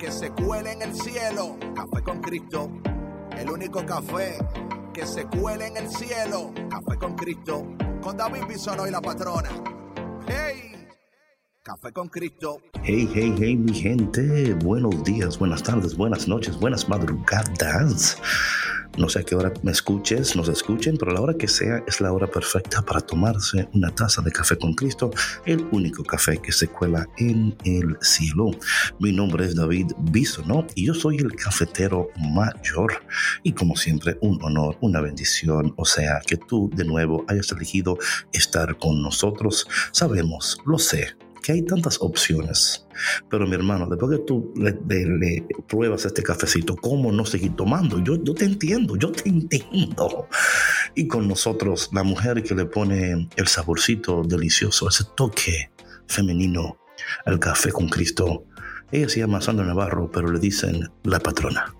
[0.00, 1.58] que se cuele en el cielo.
[1.74, 2.70] Café con Cristo.
[3.36, 4.38] El único café
[4.94, 6.52] que se cuele en el cielo.
[6.70, 7.66] Café con Cristo.
[8.00, 9.50] Con David Bisonó y la patrona.
[10.26, 10.88] ¡Hey!
[11.62, 12.62] Café con Cristo.
[12.82, 14.54] Hey, hey, hey, mi gente.
[14.54, 18.16] Buenos días, buenas tardes, buenas noches, buenas madrugadas.
[18.96, 22.00] No sé a qué hora me escuches, nos escuchen, pero la hora que sea es
[22.00, 25.10] la hora perfecta para tomarse una taza de café con Cristo,
[25.46, 28.50] el único café que se cuela en el cielo.
[28.98, 33.02] Mi nombre es David Bisonó y yo soy el cafetero mayor.
[33.42, 37.96] Y como siempre, un honor, una bendición, o sea, que tú de nuevo hayas elegido
[38.32, 39.66] estar con nosotros.
[39.92, 42.86] Sabemos, lo sé, que hay tantas opciones.
[43.30, 47.56] Pero mi hermano, después que tú le, le- le pruebas este cafecito, ¿cómo no seguir
[47.56, 47.98] tomando?
[48.04, 50.28] Yo, yo te entiendo, yo te entiendo.
[50.94, 55.70] Y con nosotros, la mujer que le pone el saborcito delicioso, ese toque
[56.06, 56.76] femenino
[57.24, 58.44] al café con Cristo.
[58.92, 61.72] Ella se llama Sandra Navarro, pero le dicen la patrona.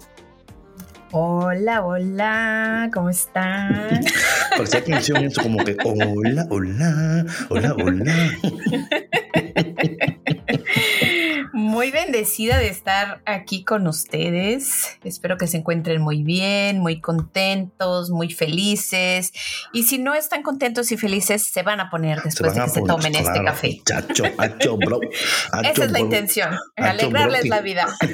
[1.12, 4.00] Hola, hola, ¿cómo están?
[4.56, 8.30] Parecía canción eso como que hola, hola, hola, hola.
[11.52, 14.98] Muy bendecida de estar aquí con ustedes.
[15.02, 19.32] Espero que se encuentren muy bien, muy contentos, muy felices.
[19.72, 22.82] Y si no están contentos y felices, se van a poner después de que se
[22.82, 23.80] tomen este café.
[23.84, 25.00] Chacho, acho, bro.
[25.64, 25.98] Esa es la bro.
[25.98, 27.50] intención, Acho, alegrarles bro.
[27.50, 27.86] la vida.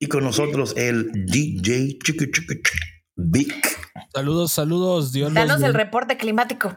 [0.00, 2.78] Y con nosotros el DJ Chiqui Chiqui Chiqui,
[3.16, 3.78] Vic.
[4.14, 5.12] Saludos, saludos.
[5.12, 6.74] Dios los Danos el reporte climático.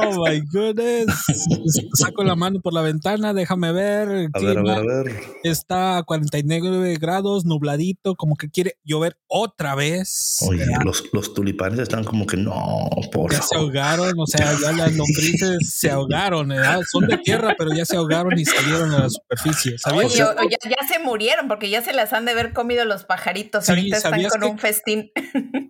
[0.00, 1.06] Oh my goodness.
[1.94, 4.28] Saco la mano por la ventana, déjame ver.
[4.32, 5.12] A ver, a ver, a ver.
[5.44, 10.38] Está a 49 grados, nubladito, como que quiere llover otra vez.
[10.48, 14.72] Oye, los, los tulipanes están como que no, por ya se ahogaron, o sea, ya
[14.72, 16.80] las lombrices se ahogaron, ¿verdad?
[16.90, 19.78] son de tierra, pero ya se ahogaron y salieron a la superficie.
[19.78, 20.12] ¿Sabías?
[20.12, 22.84] Oye, o- o ya, ya se murieron porque ya se las han de haber comido
[22.84, 23.64] los pajaritos.
[23.66, 25.10] Sí, Ahorita están ¿sabías con que- un festín.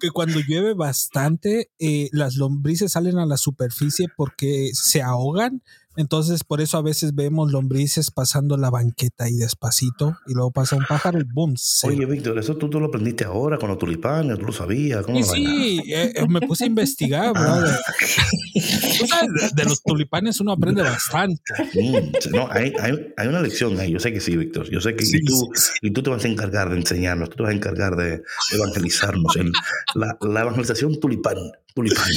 [0.01, 5.63] que cuando llueve bastante, eh, las lombrices salen a la superficie porque se ahogan.
[5.95, 10.75] Entonces, por eso a veces vemos lombrices pasando la banqueta ahí despacito y luego pasa
[10.75, 11.55] un pájaro y boom.
[11.59, 15.05] se- Oye, Víctor, eso tú, tú lo aprendiste ahora con los tulipanes, tú lo sabías.
[15.05, 17.35] ¿Cómo y sí, eh, eh, me puse a investigar.
[17.35, 21.43] Tú sabes, de, de los tulipanes uno aprende bastante.
[21.75, 23.93] Mm, no, hay, hay, hay una lección ahí.
[23.93, 24.71] Yo sé que sí, Víctor.
[24.71, 25.73] Yo sé que Sí, y, tú, sí, sí.
[25.83, 28.23] y tú te vas a encargar de enseñarnos, tú te vas a encargar de
[28.55, 29.37] evangelizarnos.
[29.37, 29.53] El-
[29.95, 31.37] la, la evangelización tulipán.
[31.75, 32.11] Tulipán.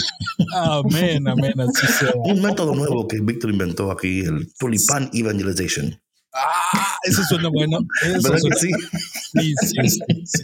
[0.54, 2.12] Amén, amén, así sea.
[2.16, 6.00] Un método nuevo que Víctor inventó aquí, el tulipán evangelization.
[6.38, 7.80] Ah, eso suena bueno.
[8.04, 8.70] Eso ¿Verdad que suena, sí?
[9.34, 10.44] sí, sí, sí, sí.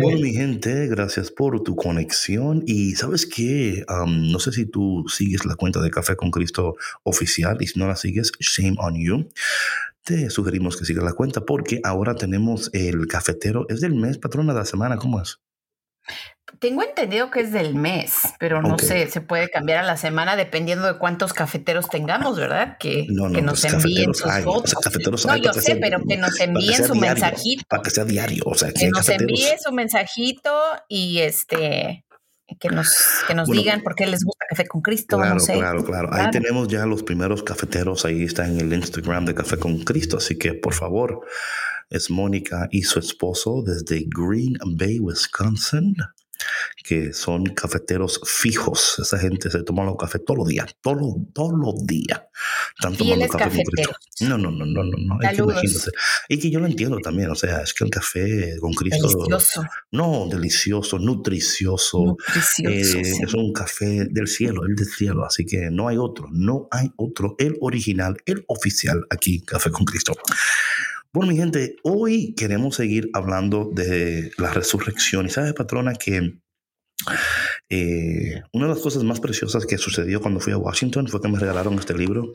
[0.00, 2.62] Bueno, mi gente, gracias por tu conexión.
[2.66, 7.58] Y sabes qué, no sé si tú sigues la cuenta de Café con Cristo oficial
[7.60, 9.28] y si no la sigues, shame on you.
[10.02, 13.66] Te sugerimos que sigas la cuenta porque ahora tenemos el cafetero.
[13.68, 15.40] Es del mes, patrona de la semana, ¿cómo es?
[16.58, 20.34] Tengo entendido que es del mes, pero no sé, se puede cambiar a la semana
[20.36, 22.76] dependiendo de cuántos cafeteros tengamos, ¿verdad?
[22.78, 24.70] Que, No, no, que nos pues, envíen sus hay, o fotos.
[24.70, 27.64] sea, cafeteros no, hay yo sé, sea- pero que nos que envíen su diario, mensajito,
[27.68, 29.40] Para que sea diario, o sea, que, que nos cafeteros.
[29.40, 30.52] envíe su mensajito
[30.88, 32.04] y este
[32.58, 32.88] que nos,
[33.26, 35.54] que nos Bueno, digan por qué les gusta Café con Cristo, Claro, no sé.
[35.54, 36.08] claro, claro.
[36.12, 38.04] Ahí tenemos ya los primeros cafeteros.
[38.04, 40.16] Ahí está en el Instagram de Café con Cristo.
[40.16, 41.20] Así que, por favor,
[41.90, 45.94] es Mónica y su esposo desde Green Bay, Wisconsin,
[46.82, 48.98] que son cafeteros fijos.
[48.98, 52.22] Esa gente se toma los cafés todos los días, todos los, todos los días.
[52.76, 54.28] Están tomando café con.
[54.28, 54.96] No, no, no, no, no.
[54.98, 55.18] no.
[55.20, 55.36] Es
[56.28, 57.30] que que yo lo entiendo también.
[57.30, 59.08] O sea, es que el café con Cristo.
[59.08, 59.62] Delicioso,
[59.92, 62.04] No, delicioso, nutricioso.
[62.04, 62.70] nutricioso.
[62.70, 63.22] Eh, sí.
[63.22, 66.90] es un café del cielo, el del cielo, así que no hay otro, no hay
[66.96, 70.14] otro, el original, el oficial aquí, Café con Cristo.
[71.12, 75.26] Bueno, mi gente, hoy queremos seguir hablando de la resurrección.
[75.26, 76.38] Y sabes, patrona, que
[77.68, 81.28] eh, una de las cosas más preciosas que sucedió cuando fui a Washington fue que
[81.28, 82.32] me regalaron este libro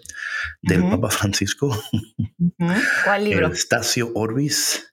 [0.62, 0.92] del Ujú.
[0.92, 2.74] Papa Francisco, Ujú.
[3.04, 3.48] ¿Cuál libro?
[3.48, 4.92] el Stacio Orbis.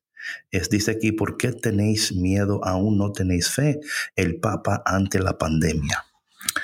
[0.50, 2.64] Es, dice aquí, ¿por qué tenéis miedo?
[2.64, 3.80] Aún no tenéis fe.
[4.14, 6.04] El Papa ante la pandemia.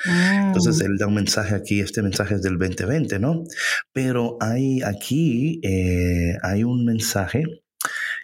[0.05, 0.85] Entonces mm.
[0.85, 3.43] él da un mensaje aquí, este mensaje es del 2020, ¿no?
[3.91, 7.43] Pero hay aquí, eh, hay un mensaje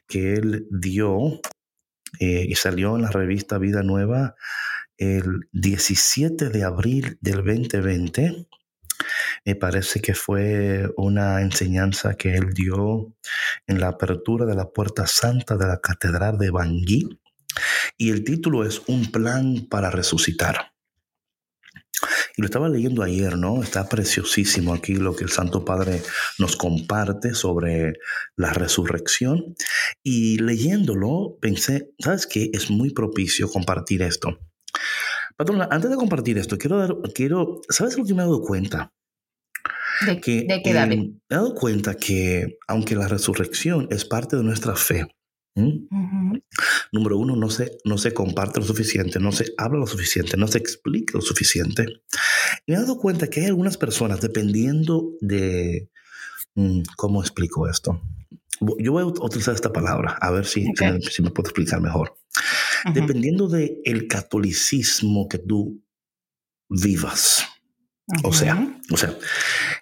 [0.08, 1.42] que él dio
[2.20, 4.36] eh, y salió en la revista Vida Nueva
[4.98, 8.48] el 17 de abril del 2020.
[9.46, 13.14] Me parece que fue una enseñanza que él dio
[13.68, 17.20] en la apertura de la puerta santa de la Catedral de Bangui.
[17.98, 20.74] Y el título es Un plan para resucitar.
[22.38, 23.64] Y lo estaba leyendo ayer, ¿no?
[23.64, 26.02] Está preciosísimo aquí lo que el Santo Padre
[26.38, 27.94] nos comparte sobre
[28.36, 29.56] la resurrección.
[30.04, 32.50] Y leyéndolo, pensé, ¿sabes qué?
[32.54, 34.38] Es muy propicio compartir esto.
[35.38, 38.94] Patrona, antes de compartir esto, quiero dar, quiero, ¿sabes lo que me he dado cuenta?
[40.06, 41.00] ¿De, que, ¿de qué, David?
[41.00, 45.08] me he dado cuenta que aunque la resurrección es parte de nuestra fe,
[46.92, 50.48] Número uno, no se, no se comparte lo suficiente, no se habla lo suficiente, no
[50.48, 51.86] se explica lo suficiente.
[52.66, 55.90] Y me he dado cuenta que hay algunas personas, dependiendo de...
[56.56, 58.02] Mm, ¿Cómo explico esto?
[58.80, 60.66] Yo voy a utilizar esta palabra, a ver si,
[61.10, 62.16] si, me, puedo explicar mejor.
[62.94, 65.84] Dependiendo del el catolicismo que tú
[66.70, 67.44] vivas.
[68.24, 69.18] O sea, o sea,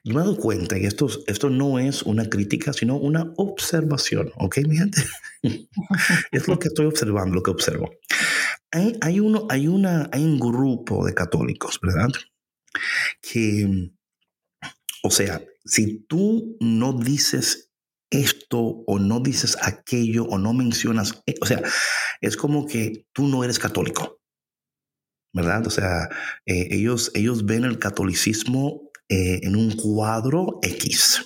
[0.06, 4.32] yo me he dado cuenta, y esto, esto no es una crítica, sino una observación,
[4.38, 5.04] ¿ok, mi gente?
[6.32, 7.92] es lo que estoy observando, lo que observo.
[8.72, 12.10] Hay, hay, uno, hay, una, hay un grupo de católicos, ¿verdad?
[13.22, 13.92] Que,
[15.04, 17.73] o sea, si tú no dices
[18.14, 21.62] esto o no dices aquello o no mencionas, eh, o sea,
[22.22, 24.20] es como que tú no eres católico.
[25.36, 25.66] ¿verdad?
[25.66, 26.10] O sea,
[26.46, 31.26] eh, ellos, ellos ven el catolicismo eh, en un cuadro X,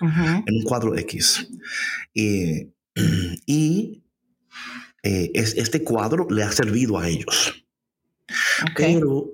[0.00, 1.46] en un cuadro X.
[2.14, 4.02] y
[5.02, 7.62] es, este cuadro le ha servido a ellos.
[8.74, 9.30] Pero,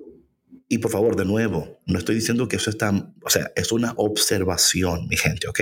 [0.67, 2.91] y por favor, de nuevo, no estoy diciendo que eso está,
[3.23, 5.61] o sea, es una observación, mi gente, ¿ok?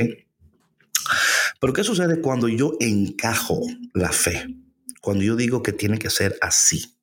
[1.60, 3.62] Pero ¿qué sucede cuando yo encajo
[3.94, 4.48] la fe?
[5.02, 6.98] Cuando yo digo que tiene que ser así.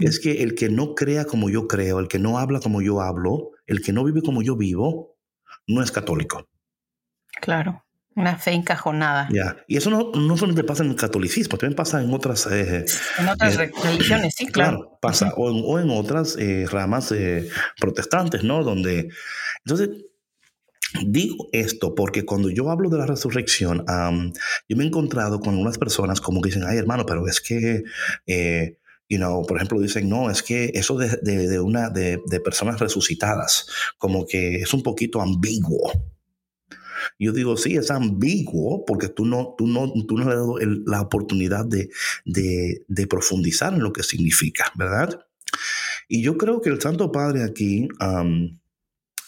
[0.00, 3.00] Es que el que no crea como yo creo, el que no habla como yo
[3.00, 5.16] hablo, el que no vive como yo vivo,
[5.66, 6.48] no es católico.
[7.40, 7.84] Claro.
[8.16, 9.28] Una fe encajonada.
[9.32, 12.46] Ya, y eso no, no solamente pasa en el catolicismo, también pasa en otras...
[12.46, 12.84] Eh,
[13.18, 14.98] en otras eh, religiones, sí, claro.
[15.02, 17.12] pasa, o, en, o, en, otras eh, ramas
[17.80, 18.62] protestantes, ¿no?
[18.62, 19.08] Donde...
[19.64, 19.90] Entonces,
[21.02, 23.84] digo esto porque cuando yo hablo de la resurrección,
[24.68, 27.84] yo me he encontrado con algunas personas como que dicen, ay hermano, pero es que
[29.06, 32.80] You know, por ejemplo, dicen, no, es que eso de, de, una, de, de, personas
[32.80, 33.66] resucitadas,
[33.98, 35.92] como que es un poquito ambiguo.
[37.18, 40.56] Yo digo, sí, es ambiguo porque tú no, tú no, tú no le has dado
[40.86, 41.90] la oportunidad de,
[42.24, 45.26] de, profundizar en lo que significa, ¿verdad?
[46.08, 47.88] Y yo creo que el Santo Padre aquí,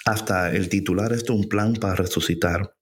[0.07, 2.75] hasta el titular esto, un plan para resucitar,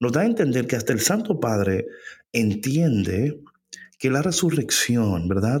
[0.00, 1.86] nos da a entender que hasta el Santo Padre
[2.32, 3.40] entiende
[3.98, 5.60] que la resurrección, ¿verdad?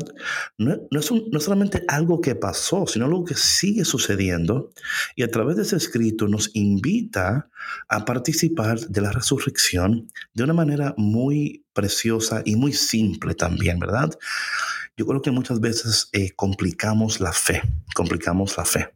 [0.58, 4.70] No, es no, solamente algo que pasó, sino algo que sigue sucediendo.
[5.16, 7.48] Y a través de ese escrito nos invita
[7.88, 14.10] a participar de la resurrección de una manera muy preciosa y muy simple también, ¿verdad?
[14.96, 17.62] Yo creo que muchas veces eh, complicamos la fe,
[17.94, 18.90] complicamos la fe.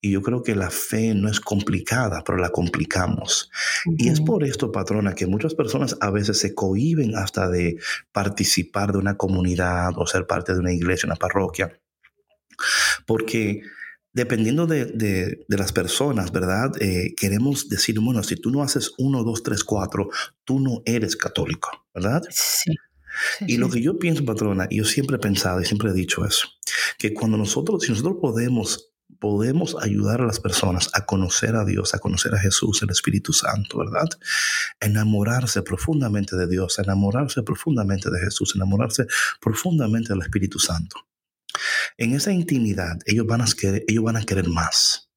[0.00, 3.50] Y yo creo que la fe no es complicada, pero la complicamos.
[3.98, 7.78] Y es por esto, patrona, que muchas personas a veces se cohiben hasta de
[8.12, 11.80] participar de una comunidad o ser parte de una iglesia, una parroquia.
[13.06, 13.62] Porque
[14.16, 16.72] dependiendo de, de, las personas, ¿verdad?
[16.80, 20.08] Eh, queremos decir, bueno, si tú no haces uno, dos, tres, cuatro,
[20.44, 22.22] tú no eres católico, ¿verdad?
[22.30, 22.74] Sí.
[23.46, 26.24] y lo que yo pienso, patrona, y yo siempre he pensado y siempre he dicho
[26.24, 26.48] eso,
[26.98, 31.94] que cuando nosotros, si nosotros podemos podemos ayudar a las personas a conocer a Dios,
[31.94, 34.08] a conocer a Jesús, el Espíritu Santo, ¿verdad?
[34.80, 39.06] Enamorarse profundamente de Dios, enamorarse profundamente de Jesús, enamorarse
[39.40, 41.06] profundamente del Espíritu Santo.
[41.96, 45.10] En esa intimidad ellos van a querer, ellos van a querer más.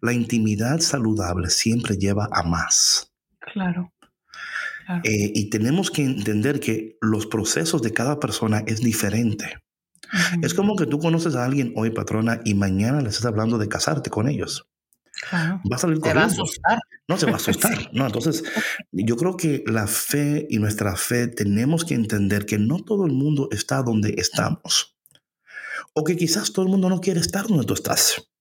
[0.00, 3.12] La intimidad saludable siempre lleva a más.
[3.40, 3.92] Claro.
[5.02, 9.63] Eh, y tenemos que entender que los procesos de cada persona es diferente.
[10.42, 13.68] Es como que tú conoces a alguien hoy, patrona, y mañana le estás hablando de
[13.68, 14.68] casarte con ellos.
[15.32, 16.20] Va a salir corriendo.
[16.20, 16.78] va a asustar.
[17.08, 17.90] No, se va a asustar.
[17.92, 18.44] No, entonces,
[18.92, 23.12] yo creo que la fe y nuestra fe tenemos que entender que no todo el
[23.12, 24.96] mundo está donde estamos.
[25.94, 28.33] O que quizás todo el mundo no quiere estar donde tú estás.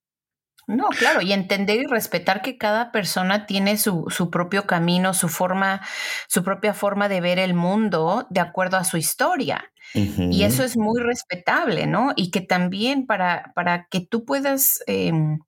[0.66, 5.28] No, claro, y entender y respetar que cada persona tiene su, su, propio camino, su
[5.28, 5.82] forma,
[6.30, 9.72] su propia forma de ver el mundo de acuerdo a su historia.
[9.94, 12.14] Y eso es muy respetable, ¿no?
[12.16, 15.40] Y que también para, para que tú puedas, em,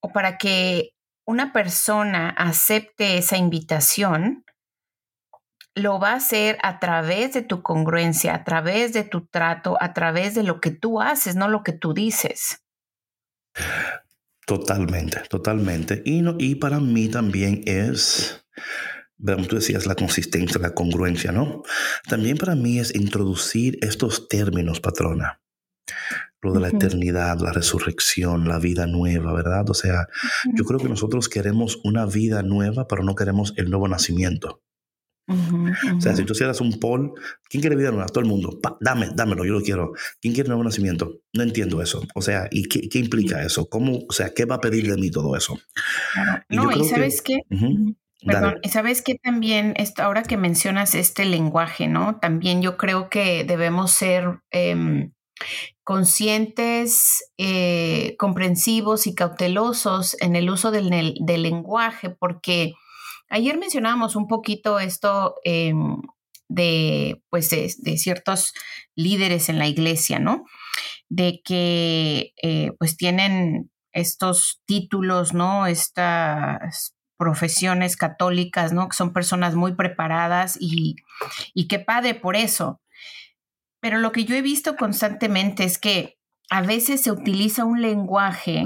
[0.00, 0.92] o para que
[1.26, 4.44] una persona acepte esa invitación,
[5.74, 9.92] lo va a hacer a través de tu congruencia, a través de tu trato, a
[9.92, 12.62] través de lo que tú haces, no lo que tú dices.
[14.46, 16.02] Totalmente, totalmente.
[16.04, 18.44] Y, no, y para mí también es,
[19.24, 21.62] como tú decías, la consistencia, la congruencia, ¿no?
[22.08, 25.40] También para mí es introducir estos términos, patrona.
[26.42, 29.68] Lo de la eternidad, la resurrección, la vida nueva, ¿verdad?
[29.70, 30.08] O sea,
[30.54, 34.62] yo creo que nosotros queremos una vida nueva, pero no queremos el nuevo nacimiento.
[35.96, 37.12] O sea, si tú hicieras un poll,
[37.48, 38.06] ¿quién quiere vida nueva?
[38.06, 38.58] Todo el mundo.
[38.80, 39.92] dame, dámelo, yo lo quiero.
[40.20, 41.20] ¿Quién quiere nuevo nacimiento?
[41.32, 42.02] No entiendo eso.
[42.14, 43.68] O sea, ¿y qué, qué implica eso?
[43.68, 45.58] ¿Cómo, o sea, qué va a pedir de mí todo eso?
[46.48, 47.38] Y no, y sabes qué.
[48.24, 52.18] Perdón, y sabes que también, ahora que mencionas este lenguaje, ¿no?
[52.20, 55.12] También yo creo que debemos ser em,
[55.84, 62.74] conscientes, eh, comprensivos y cautelosos en el uso del, del lenguaje, porque
[63.30, 66.02] Ayer mencionábamos un poquito esto em,
[66.48, 68.52] de, pues, de, ciertos
[68.96, 70.44] líderes en la iglesia, ¿no?
[71.08, 75.66] De que, eh, pues, tienen estos títulos, ¿no?
[75.66, 78.88] Estas profesiones católicas, ¿no?
[78.88, 80.96] Que son personas muy preparadas y,
[81.54, 82.80] y que padre por eso.
[83.80, 86.18] Pero lo que yo he visto constantemente es que
[86.50, 88.64] a veces se utiliza un lenguaje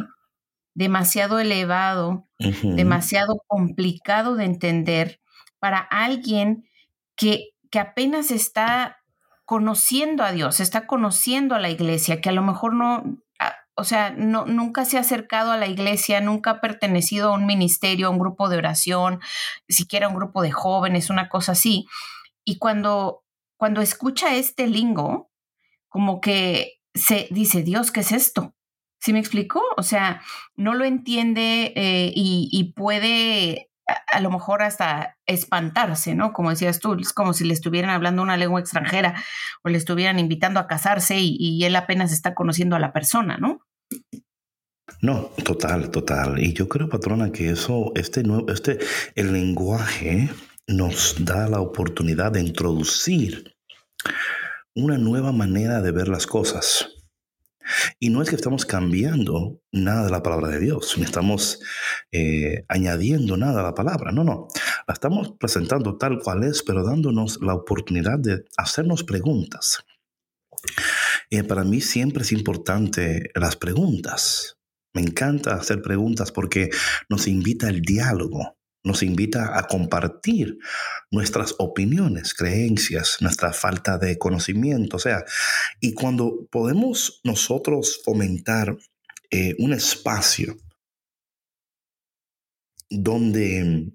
[0.75, 2.29] demasiado elevado,
[2.63, 5.21] demasiado complicado de entender
[5.61, 6.69] para alguien
[7.17, 8.99] que, que apenas está
[9.45, 13.05] conociendo a Dios, está conociendo a la iglesia, que a lo mejor no,
[13.39, 17.35] ah, o sea, no, nunca se ha acercado a la iglesia, nunca ha pertenecido a
[17.35, 19.21] un ministerio, a un grupo de oración,
[19.69, 21.87] siquiera a un grupo de jóvenes, una cosa así.
[22.45, 23.23] Y cuando,
[23.57, 25.31] cuando escucha este lingo,
[25.89, 28.55] como que se dice, Dios, ¿qué es esto?
[29.05, 29.61] ¿Sí me explicó?
[29.77, 30.23] O sea,
[30.57, 33.71] no lo entiende eh, y, puede
[34.11, 36.33] a, lo mejor hasta espantarse, ¿no?
[36.33, 39.23] Como decías tú, es como si le estuvieran hablando una lengua extranjera
[39.63, 43.61] o le estuvieran invitando a casarse y, él apenas está conociendo a la persona, ¿no?
[45.03, 46.43] No, total, total.
[46.43, 48.79] Y yo creo, patrona, que eso, este nuevo, este,
[49.17, 50.31] el lenguaje
[50.67, 53.55] nos da la oportunidad de introducir
[54.75, 56.94] una nueva manera de ver las cosas.
[57.99, 61.61] Y no es que estamos cambiando nada de la palabra de Dios, ni estamos
[62.13, 64.49] eh, añadiendo nada a la palabra, no, no.
[64.87, 69.85] La estamos presentando tal cual es, pero dándonos la oportunidad de hacernos preguntas.
[71.31, 74.59] Y para mí siempre es importante las preguntas.
[74.95, 76.71] Me encanta hacer preguntas porque
[77.09, 80.59] nos invita al diálogo nos invita a compartir
[81.11, 84.99] nuestras opiniones, creencias, nuestra falta de conocimiento.
[84.99, 85.25] O sea,
[85.81, 88.77] y cuando podemos nosotros fomentar
[89.31, 90.57] eh, un espacio
[92.91, 93.91] donde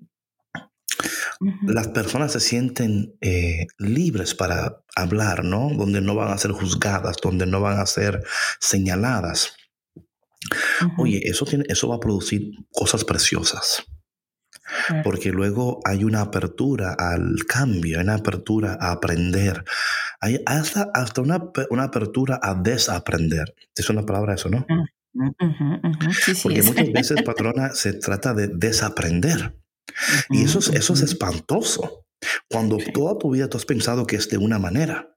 [1.67, 5.69] las personas se sienten eh, libres para hablar, ¿no?
[5.69, 8.23] Donde no van a ser juzgadas, donde no van a ser
[8.59, 9.53] señaladas.
[10.97, 13.85] Oye, eso, tiene, eso va a producir cosas preciosas
[15.03, 19.63] porque luego hay una apertura al cambio, hay una apertura a aprender,
[20.19, 23.55] hay hasta, hasta una, una apertura a desaprender.
[23.75, 24.65] Es una palabra eso, ¿no?
[25.13, 25.31] Mm,
[26.43, 29.55] porque muchas veces, patrona, se trata de desaprender.
[30.29, 32.05] Y eso es, eso es espantoso.
[32.49, 35.15] Cuando toda tu vida tú has pensado que es de una manera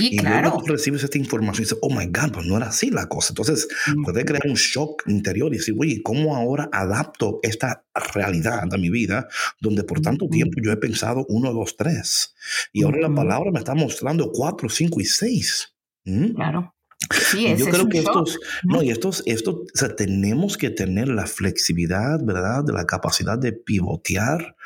[0.00, 2.90] y luego tú recibes esta información y dices, oh my God, pues no era así
[2.90, 3.30] la cosa.
[3.30, 3.68] Entonces
[4.04, 8.90] puede crear un shock interior y decir, oye, ¿cómo ahora adapto esta realidad a mi
[8.90, 9.28] vida
[9.60, 12.34] donde por tanto tiempo yo he pensado uno, dos, tres?
[12.72, 15.74] Y ahora la palabra me está mostrando cuatro, cinco y seis.
[16.04, 16.34] ¿Mm?
[16.34, 16.72] Claro.
[17.10, 21.26] Sí, yo creo que estos, no, y estos, esto, o sea, tenemos que tener la
[21.26, 22.64] flexibilidad, ¿verdad?
[22.64, 24.56] De la capacidad de pivotear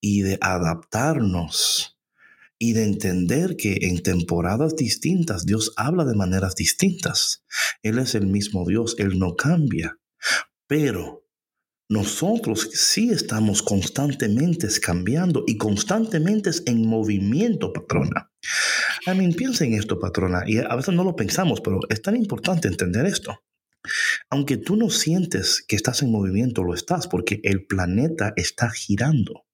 [0.00, 1.97] y de adaptarnos
[2.58, 7.44] y de entender que en temporadas distintas Dios habla de maneras distintas.
[7.82, 9.98] Él es el mismo Dios, Él no cambia.
[10.66, 11.24] Pero
[11.88, 18.30] nosotros sí estamos constantemente cambiando y constantemente en movimiento, patrona.
[19.06, 22.14] A mí piensa en esto, patrona, y a veces no lo pensamos, pero es tan
[22.14, 23.42] importante entender esto.
[24.28, 29.47] Aunque tú no sientes que estás en movimiento, lo estás porque el planeta está girando.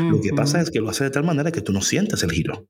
[0.00, 2.32] Lo que pasa es que lo hace de tal manera que tú no sientes el
[2.32, 2.68] giro.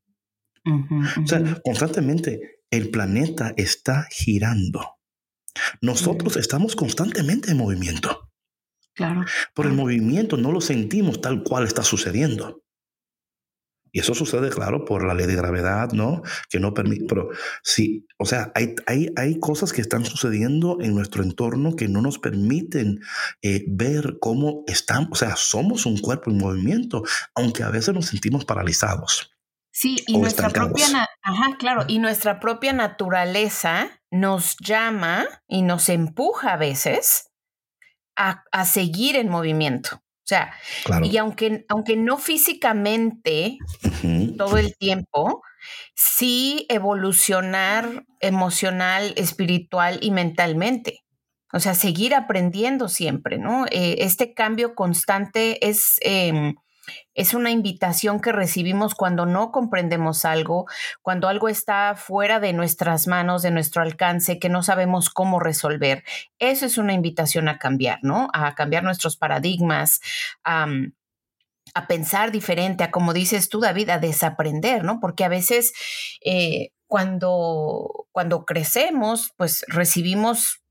[0.66, 4.98] O sea, constantemente el planeta está girando.
[5.80, 8.30] nosotros estamos constantemente en movimiento.
[8.94, 9.24] Claro.
[9.54, 12.63] Por el movimiento no lo sentimos tal cual está sucediendo.
[13.94, 16.22] Y eso sucede, claro, por la ley de gravedad, ¿no?
[16.50, 17.28] Que no permite, pero
[17.62, 22.02] sí, o sea, hay, hay, hay, cosas que están sucediendo en nuestro entorno que no
[22.02, 22.98] nos permiten
[23.40, 27.04] eh, ver cómo estamos, o sea, somos un cuerpo en movimiento,
[27.36, 29.30] aunque a veces nos sentimos paralizados.
[29.70, 36.54] Sí, y nuestra propia, ajá, claro, y nuestra propia naturaleza nos llama y nos empuja
[36.54, 37.30] a veces
[38.16, 40.03] a, a seguir en movimiento.
[40.24, 40.54] O sea,
[41.02, 43.58] y aunque, aunque no físicamente
[44.38, 45.42] todo el tiempo,
[45.94, 51.04] sí evolucionar emocional, espiritual y mentalmente.
[51.52, 53.66] O sea, seguir aprendiendo siempre, ¿no?
[53.66, 56.54] Eh, este cambio constante es em,
[57.14, 60.66] es una invitación que recibimos cuando no comprendemos algo,
[61.02, 66.04] cuando algo está fuera de nuestras manos, de nuestro alcance, que no sabemos cómo resolver.
[66.38, 68.28] Eso es una invitación a cambiar, ¿no?
[68.32, 70.00] A cambiar nuestros paradigmas,
[70.44, 70.66] a,
[71.88, 75.00] pensar diferente, a como dices tú, David, a desaprender, ¿no?
[75.00, 75.72] Porque a veces
[76.24, 80.63] eh, cuando, cuando crecemos, pues recibimos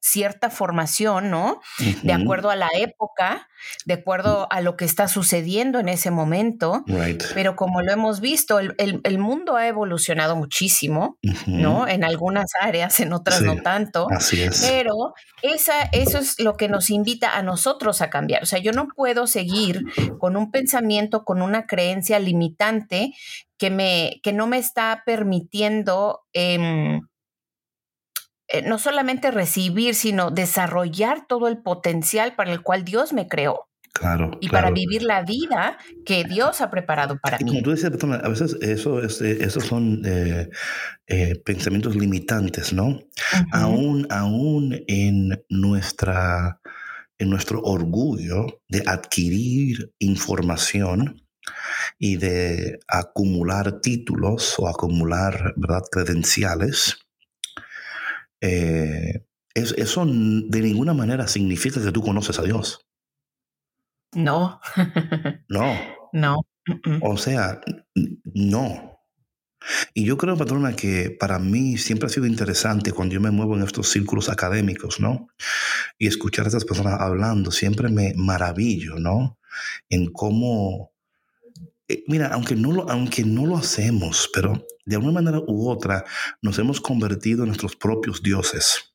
[0.00, 1.60] cierta formación, ¿no?
[2.02, 3.48] De acuerdo a la época,
[3.84, 6.84] de acuerdo a lo que está sucediendo en ese momento.
[7.34, 11.86] Pero como lo hemos visto, el, mundo ha evolucionado muchísimo, ¿no?
[11.86, 14.08] En algunas áreas, en otras no tanto.
[14.10, 14.62] Así es.
[14.62, 18.42] Pero esa, eso es lo que nos invita a nosotros a cambiar.
[18.42, 19.84] O sea, yo no puedo seguir
[20.18, 23.12] con un pensamiento, con una creencia limitante
[23.58, 26.22] que, me, que no me está permitiendo...
[26.32, 27.02] Em,
[28.52, 33.68] eh, no solamente recibir, sino desarrollar todo el potencial para el cual Dios me creó.
[33.92, 34.30] Claro.
[34.40, 35.76] Y para vivir la vida
[36.06, 37.50] que Dios ha preparado para mí.
[37.50, 40.48] Como tú dices, a veces eso, eh, esos son eh,
[41.44, 43.00] pensamientos limitantes, ¿no?
[43.52, 46.60] aún, aún en, nuestra,
[47.18, 51.20] en nuestro orgullo de adquirir información
[51.98, 55.82] y de acumular títulos o acumular ¿verdad?
[55.90, 56.96] credenciales,
[58.40, 62.86] eh, eso de ninguna manera significa que tú conoces a Dios.
[64.14, 64.60] No.
[65.48, 65.74] no.
[66.12, 66.40] No.
[67.02, 67.60] O sea,
[68.34, 68.90] no.
[69.92, 73.56] Y yo creo, patrona, que para mí siempre ha sido interesante cuando yo me muevo
[73.56, 75.28] en estos círculos académicos, ¿no?
[75.98, 79.38] Y escuchar a estas personas hablando, siempre me maravillo, ¿no?
[79.88, 80.92] En cómo
[81.90, 86.04] eh, mira, aunque no, lo, aunque no lo hacemos, pero de alguna manera u otra
[86.40, 88.94] nos hemos convertido en nuestros propios dioses.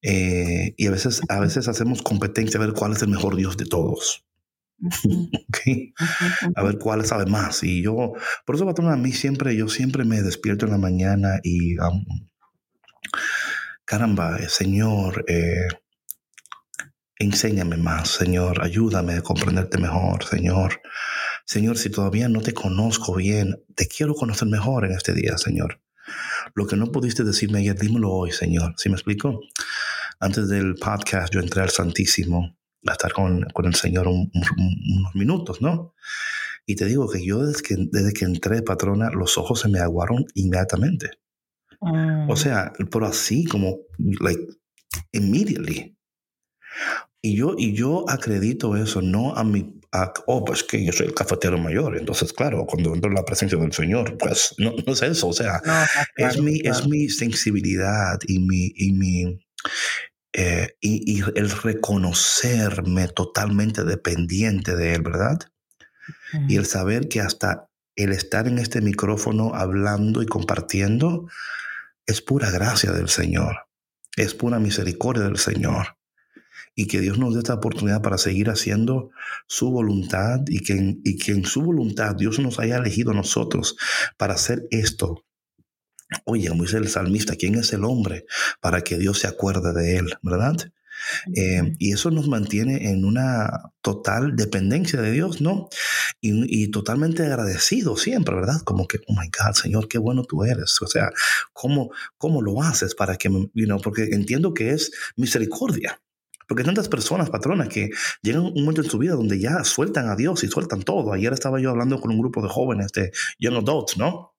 [0.00, 3.58] Eh, y a veces, a veces hacemos competencia a ver cuál es el mejor dios
[3.58, 4.24] de todos.
[6.56, 7.62] A ver cuál sabe más.
[7.62, 11.38] Y yo, por eso, patrón, a mí siempre, yo siempre me despierto en la mañana
[11.44, 11.76] y,
[13.84, 15.24] caramba, eh, Señor,
[17.16, 20.80] enséñame más, Señor, ayúdame a comprenderte mejor, Señor.
[21.44, 25.80] Señor, si todavía no te conozco bien, te quiero conocer mejor en este día, Señor.
[26.54, 28.74] Lo que no pudiste decirme ayer, dímelo hoy, Señor.
[28.76, 29.40] ¿Sí me explico?
[30.20, 35.94] Antes del podcast yo entré al Santísimo a estar con, el Señor unos minutos, ¿no?
[36.66, 39.80] Y te digo que yo desde que, desde que entré, patrona, los ojos se me
[39.80, 41.10] aguaron inmediatamente.
[41.80, 42.30] Mm.
[42.30, 44.46] O sea, pero así como, like,
[45.12, 45.96] immediately.
[47.20, 49.80] Y yo, y yo acredito eso no a mi
[50.26, 51.96] oh, pues que yo soy el cafetero mayor.
[51.96, 55.28] Entonces, claro, cuando entro en la presencia del Señor, pues no, es eso.
[55.28, 55.60] O sea,
[56.16, 59.40] es, mi, es mi sensibilidad y mi, y mi
[60.32, 65.38] eh, y, el reconocerme totalmente dependiente de Él, ¿verdad?
[66.48, 71.28] Y el saber que hasta el estar en este micrófono hablando y compartiendo
[72.06, 73.66] es pura gracia del Señor,
[74.16, 75.98] es pura misericordia del Señor
[76.74, 79.10] y que Dios nos dé esta oportunidad para seguir haciendo
[79.46, 83.14] su voluntad y que, en, y que en su voluntad Dios nos haya elegido a
[83.14, 83.76] nosotros
[84.16, 85.24] para hacer esto.
[86.24, 88.26] Oye, como dice el salmista, ¿quién es el hombre
[88.60, 90.14] para que Dios se acuerde de él?
[90.22, 90.56] ¿Verdad?
[91.34, 95.68] Eh, y eso nos mantiene en una total dependencia de Dios, ¿no?
[96.20, 98.60] Y, totalmente agradecido siempre, ¿verdad?
[98.62, 100.80] Como que, oh my God, Señor, qué bueno tú eres.
[100.82, 101.10] O sea,
[101.52, 106.00] ¿cómo, cómo lo haces para que, you know, porque entiendo que es misericordia.
[106.52, 107.88] Porque hay tantas personas, patronas, que
[108.20, 111.14] llegan un momento en su vida donde ya sueltan a Dios y sueltan todo.
[111.14, 114.34] Ayer estaba yo hablando con un grupo de jóvenes, de young adults, ¿no?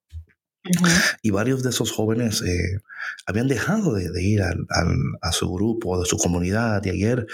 [1.22, 2.78] Y varios de esos jóvenes eh,
[3.26, 6.84] habían dejado de, ir a su grupo, de su comunidad.
[6.84, 7.26] Y ayer,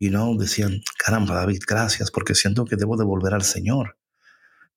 [0.00, 3.98] you know, decían, caramba, David, gracias, porque siento que debo devolver al Señor.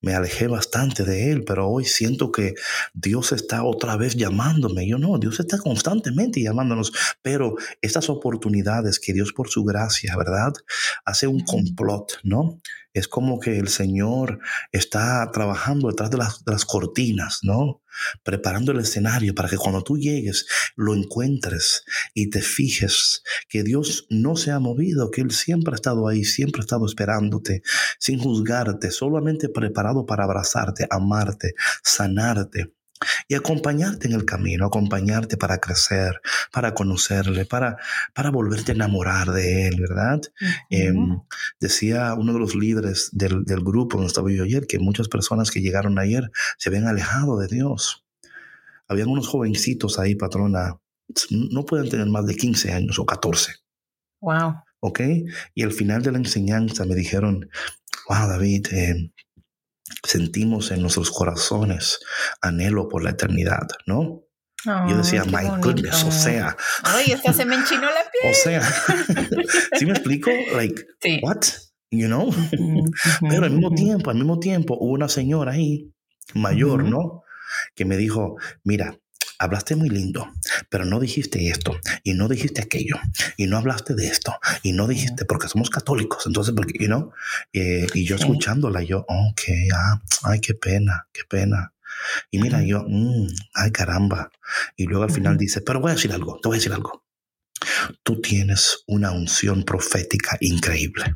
[0.01, 2.53] Me alejé bastante de Él, pero hoy siento que
[2.93, 4.87] Dios está otra vez llamándome.
[4.87, 10.53] Yo no, Dios está constantemente llamándonos, pero estas oportunidades que Dios por su gracia, ¿verdad?
[11.05, 12.59] Hace un complot, ¿no?
[12.95, 14.39] Es como que el Señor
[14.71, 17.83] está trabajando detrás de las, cortinas, ¿no?
[18.23, 24.07] Preparando el escenario para que cuando tú llegues lo encuentres y te fijes que Dios
[24.09, 27.63] no se ha movido, que Él siempre ha estado ahí, siempre ha estado esperándote,
[27.99, 31.53] sin juzgarte, solamente preparado para abrazarte, amarte,
[31.83, 32.73] sanarte
[33.27, 37.77] y acompañarte en el camino, acompañarte para crecer, para conocerle, para,
[38.13, 40.21] para volverte a enamorar de él, ¿verdad?
[40.69, 41.19] Em,
[41.59, 45.51] decía uno de los líderes del, del, grupo donde estaba yo ayer que muchas personas
[45.51, 48.05] que llegaron ayer se habían alejado de Dios.
[48.87, 50.79] Habían unos jovencitos ahí, patrona,
[51.31, 53.53] no pueden tener más de 15 años o 14.
[54.21, 54.55] Wow.
[54.79, 55.01] ¿Ok?
[55.53, 57.49] Y al final de la enseñanza me dijeron,
[58.07, 59.11] wow, David, eh,
[60.03, 61.99] sentimos en nuestros corazones
[62.41, 64.25] anhelo por la eternidad, ¿no?
[64.89, 66.57] Yo decía, my goodness, o sea.
[66.83, 68.31] Ay, se me enchinó la piel.
[68.31, 68.61] O sea,
[69.77, 70.31] ¿sí me explico?
[70.55, 70.87] Like,
[71.21, 71.43] what?
[71.91, 72.31] You know?
[73.29, 75.93] Pero al mismo tiempo, al mismo tiempo, hubo una señora ahí,
[76.33, 77.21] mayor, ¿no?
[77.75, 78.97] Que me dijo, mira,
[79.39, 80.31] hablaste muy lindo,
[80.69, 82.95] pero no dijiste esto y no dijiste aquello
[83.37, 87.11] y no hablaste de esto y no dijiste porque somos católicos, entonces, porque, you know,
[87.53, 89.41] eh, y yo escuchándola, yo, ok,
[89.73, 91.73] ah, ay, qué pena, qué pena.
[92.29, 94.29] Y mira, yo, mm, ay, caramba.
[94.75, 97.03] Y luego al final dice, pero voy a decir algo, te voy a decir algo.
[98.03, 101.15] Tú tienes una unción profética increíble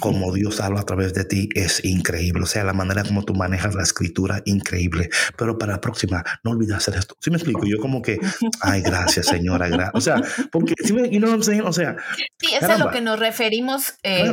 [0.00, 2.42] como Dios habla a través de ti es increíble.
[2.42, 5.08] O sea, la manera como tú manejas la escritura, increíble.
[5.36, 7.16] Pero para la próxima, no olvides hacer esto.
[7.20, 7.66] ¿Sí me explico?
[7.66, 8.18] Yo como que,
[8.60, 9.68] ay, gracias, señora.
[9.68, 9.94] Gracias.
[9.94, 10.16] O sea,
[10.50, 11.96] porque, ¿sí me, you know what I'm O sea,
[12.38, 14.30] sí, es a lo que nos referimos eh,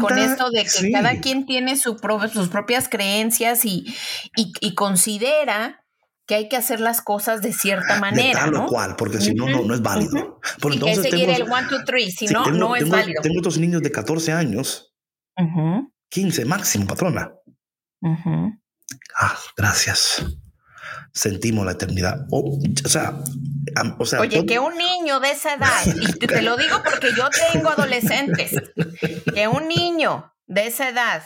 [0.00, 1.96] con esto de que cada quien tiene su
[2.32, 3.84] sus propias creencias y,
[4.36, 5.85] y, y considera
[6.26, 8.44] que hay que hacer las cosas de cierta manera.
[8.44, 10.40] De tal o cual, porque si no, no, es válido.
[10.60, 13.22] Por entonces que seguir el 1, 2, 3, si no, no es válido.
[13.22, 14.92] Tengo otros niños de 14 años,
[16.10, 17.32] 15 máximo, patrona.
[19.16, 20.24] Ah, gracias.
[21.12, 22.26] Sentimos la eternidad.
[22.30, 23.14] o sea,
[23.98, 25.86] o sea, Oye, que un niño de esa edad,
[26.20, 28.54] y te lo digo porque yo tengo adolescentes,
[29.34, 31.22] que un niño de esa edad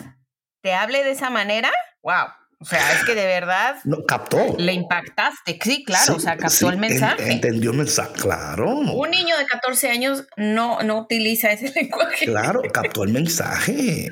[0.62, 1.70] te hable de esa manera,
[2.02, 2.28] wow.
[2.62, 3.76] O sea, es que de verdad.
[3.84, 4.54] No, captó.
[4.58, 5.58] Le impactaste.
[5.64, 6.16] Sí, claro.
[6.16, 7.32] o sea, captó el mensaje.
[7.32, 8.68] entendió el mensaje, claro.
[8.68, 12.26] Un niño de 14 años no, no utiliza ese lenguaje.
[12.26, 14.10] Claro, captó el mensaje.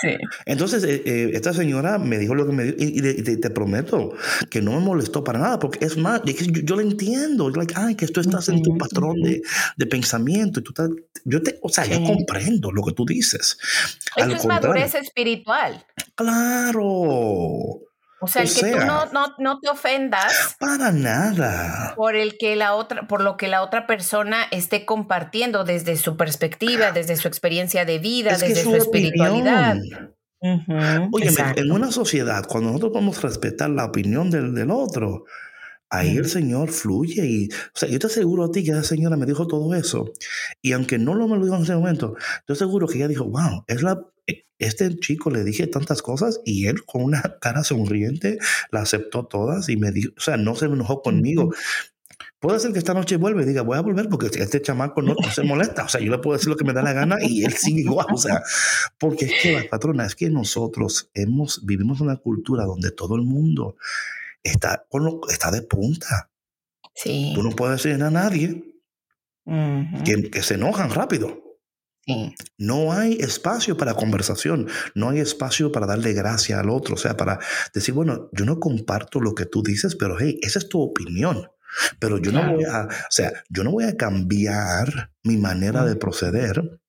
[0.00, 0.08] Sí.
[0.44, 4.12] Entonces, eh, eh, esta señora me dijo lo que me dijo, y, te, prometo
[4.50, 6.32] que no me molestó para nada, porque es más, yo,
[6.64, 7.48] yo, lo entiendo.
[7.48, 9.40] Es like, ay, que tú estás en tu patrón de,
[9.76, 10.90] de pensamiento, y tú estás,
[11.24, 13.56] yo te, o sea, yo comprendo lo que tú dices.
[14.16, 15.86] Eso es madurez espiritual.
[16.14, 17.84] Claro.
[18.24, 20.56] O sea, el que tú no, no, no, te ofendas.
[20.58, 21.92] Para nada.
[21.94, 26.16] Por el que la otra, por lo que la otra persona esté compartiendo desde su
[26.16, 29.76] perspectiva, desde su experiencia de vida, desde su, espiritualidad.
[31.12, 35.24] Oye, en una sociedad, cuando nosotros podemos respetar la opinión del, del otro,
[35.90, 37.26] ahí el Señor fluye.
[37.26, 40.12] Y, o sea, yo te aseguro a ti que esa señora me dijo todo eso.
[40.62, 42.16] Y aunque no lo me lo dijo en ese momento,
[42.48, 44.00] yo seguro que ella dijo, wow, es la,
[44.58, 48.38] este chico le dije tantas cosas y él con una cara sonriente
[48.70, 51.52] la aceptó todas y me dijo, o sea, no se enojó conmigo.
[52.38, 55.16] Puede ser que esta noche vuelva y diga, voy a volver porque este chamaco no,
[55.32, 55.84] se molesta.
[55.84, 57.80] O sea, yo le puedo decir lo que me da la gana y él sigue
[57.80, 58.06] igual.
[58.12, 58.42] O sea,
[58.98, 63.22] porque es que la patrona, es que nosotros hemos, vivimos una cultura donde todo el
[63.22, 63.76] mundo
[64.42, 64.86] está,
[65.30, 66.30] está de punta.
[66.94, 67.32] Sí.
[67.34, 68.62] Tú no puedes decir a nadie
[70.04, 71.43] que, que, se enojan rápido.
[72.06, 72.34] Sí.
[72.58, 77.16] No hay espacio para conversación, no hay espacio para darle gracia al otro, o sea,
[77.16, 77.38] para
[77.72, 81.48] decir, bueno, yo no comparto lo que tú dices, pero hey, esa es tu opinión.
[81.98, 85.96] Pero yo no voy a, o sea, yo no voy a cambiar mi manera de
[85.96, 86.80] proceder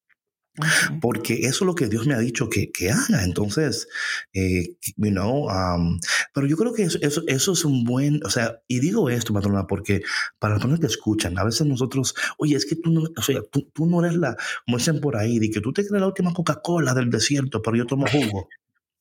[1.02, 3.24] porque eso es lo que Dios me ha dicho que, que haga.
[3.24, 3.88] Entonces,
[4.34, 6.00] eh, you know, um,
[6.34, 9.34] pero yo creo que eso, eso, eso, es un buen, o sea, y digo esto,
[9.34, 10.02] patrona, porque
[10.39, 13.41] para las personas que escuchan, a veces nosotros, oye, es que tú no, o sea,
[13.52, 16.08] tú, tú no eres la, como dicen por ahí, de que tú te crees la
[16.08, 18.50] última Coca-Cola del desierto, pero yo tomo jugo.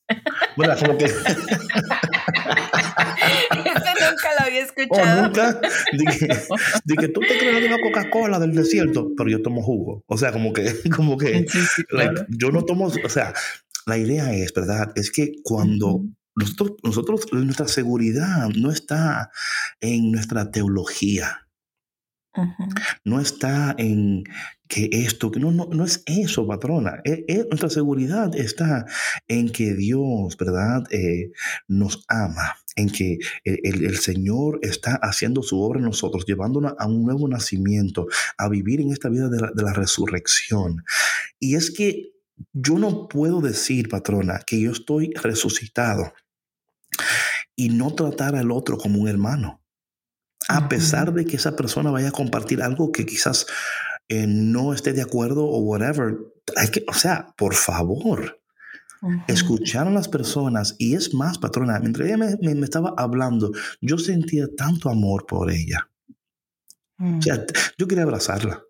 [0.56, 1.06] bueno, como que...
[4.14, 5.20] nunca lo había escuchado.
[5.20, 5.60] O nunca.
[6.84, 10.04] De que, tú te crees una Coca-Cola del desierto, pero yo tomo jugo.
[10.06, 10.64] O sea, como que,
[10.96, 11.46] como que
[12.28, 13.34] yo no tomo, o sea,
[13.86, 14.92] la idea es, ¿verdad?
[14.96, 16.02] Es que cuando
[16.36, 19.30] nosotros, nosotros, nuestra seguridad no está
[19.80, 21.43] en nuestra teología.
[23.04, 24.24] No está en
[24.68, 27.00] que esto, no, no, no es eso, patrona.
[27.04, 28.86] E, e, nuestra seguridad está
[29.28, 30.84] en que Dios, ¿verdad?
[30.90, 31.32] Eh,
[31.68, 37.04] nos ama, en que el, Señor está haciendo su obra en nosotros, llevándonos a un
[37.04, 38.06] nuevo nacimiento,
[38.38, 40.84] a vivir en esta vida de la, de la resurrección.
[41.38, 42.14] Y es que
[42.52, 46.12] yo no puedo decir, patrona, que yo estoy resucitado
[47.56, 49.63] y no tratar al otro como un hermano.
[50.48, 53.46] A pesar de que esa persona vaya a compartir algo que quizás
[54.08, 56.18] eh, no esté de acuerdo o whatever.
[56.56, 58.40] Hay que, o sea, por favor,
[59.28, 60.76] escuchar a las personas.
[60.78, 65.50] Y es más, patrona, mientras ella me, me, estaba hablando, yo sentía tanto amor por
[65.50, 65.88] ella.
[66.98, 67.46] O sea, mm.
[67.78, 68.62] yo quería abrazarla.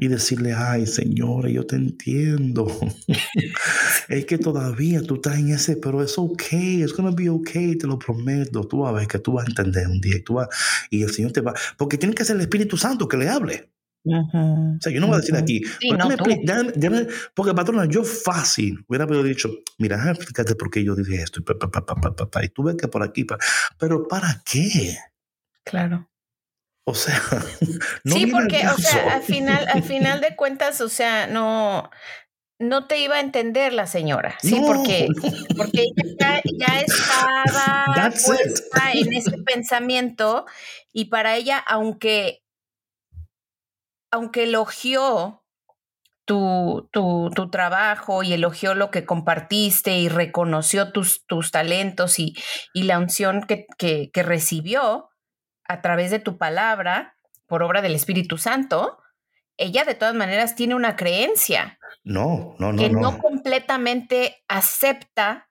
[0.00, 2.66] Y decirle, ay señora, yo te entiendo.
[4.08, 7.86] es que todavía tú estás en ese, pero es ok, it's gonna be okay, te
[7.86, 8.66] lo prometo.
[8.66, 10.48] Tú vas a ver que tú vas a entender un día y, tú vas,
[10.90, 13.70] y el Señor te va, porque tiene que ser el Espíritu Santo que le hable.
[14.06, 15.62] O sea, yo no voy a decir aquí,
[17.34, 22.48] porque patrona, yo fácil hubiera dicho, mira, explícate por qué yo dije esto, y, y
[22.50, 23.26] tú ves que por aquí,
[23.78, 24.98] pero ¿para qué?
[25.64, 26.10] Claro.
[26.86, 27.20] O sea,
[28.04, 31.90] no sí, porque, o sea, al final, al final de cuentas, o sea, no,
[32.58, 35.08] no te iba a entender la señora, sí, porque,
[35.56, 40.44] porque ella ya, estaba puesta en ese pensamiento
[40.92, 42.42] y para ella, aunque,
[44.10, 45.42] aunque elogió
[46.26, 52.34] tu, tu, tu, trabajo y elogió lo que compartiste y reconoció tus, tus talentos y,
[52.72, 55.10] y la unción que, que, que recibió,
[55.66, 58.98] a través de tu palabra, por obra del Espíritu Santo,
[59.56, 61.78] ella de todas maneras tiene una creencia.
[62.02, 62.82] No, no, no.
[62.82, 65.48] Que no, completamente acepta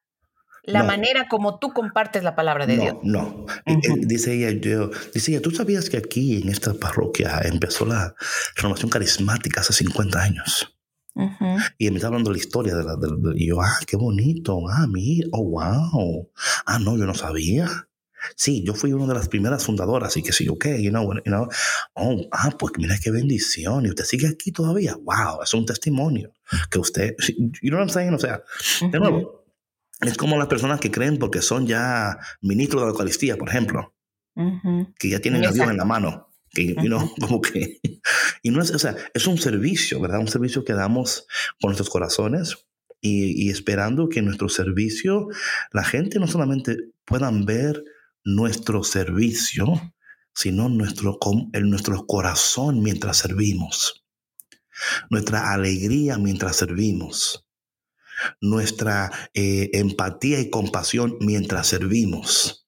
[0.65, 2.97] la manera como tú compartes la palabra de Dios.
[3.03, 7.85] No, eh, dice ella, yo, dice ella, ¿tú sabías que aquí en esta parroquia empezó
[7.85, 8.15] la
[8.55, 10.69] renovación carismática hace 50 años?
[11.77, 12.97] Y me está hablando la historia de la,
[13.35, 16.31] y yo, ah, qué bonito, ah, mira, oh, wow,
[16.65, 17.87] ah, no, yo no sabía.
[18.35, 21.21] Sí, yo fui una de las primeras fundadoras y que sí, ok, you know, you
[21.23, 21.47] know,
[21.93, 26.33] oh, ah, pues mira qué bendición, y usted sigue aquí todavía, wow, es un testimonio
[26.69, 28.43] que usted, you know what I'm saying, o sea,
[28.81, 29.45] de nuevo,
[30.01, 33.93] es como las personas que creen porque son ya ministros de la Eucaristía, por ejemplo,
[34.97, 37.79] que ya tienen a Dios en la mano, que, you know, como que,
[38.41, 40.19] y no es, o sea, es un servicio, ¿verdad?
[40.19, 41.25] Un servicio que damos
[41.61, 42.65] con nuestros corazones,
[43.05, 45.27] y, y, esperando que nuestro servicio,
[45.73, 47.83] la gente no solamente puedan ver
[48.23, 49.93] nuestro servicio,
[50.33, 51.17] sino nuestro,
[51.53, 54.05] en nuestro corazón mientras servimos,
[55.09, 57.47] nuestra alegría mientras servimos,
[58.41, 62.67] nuestra eh, empatía y compasión mientras servimos.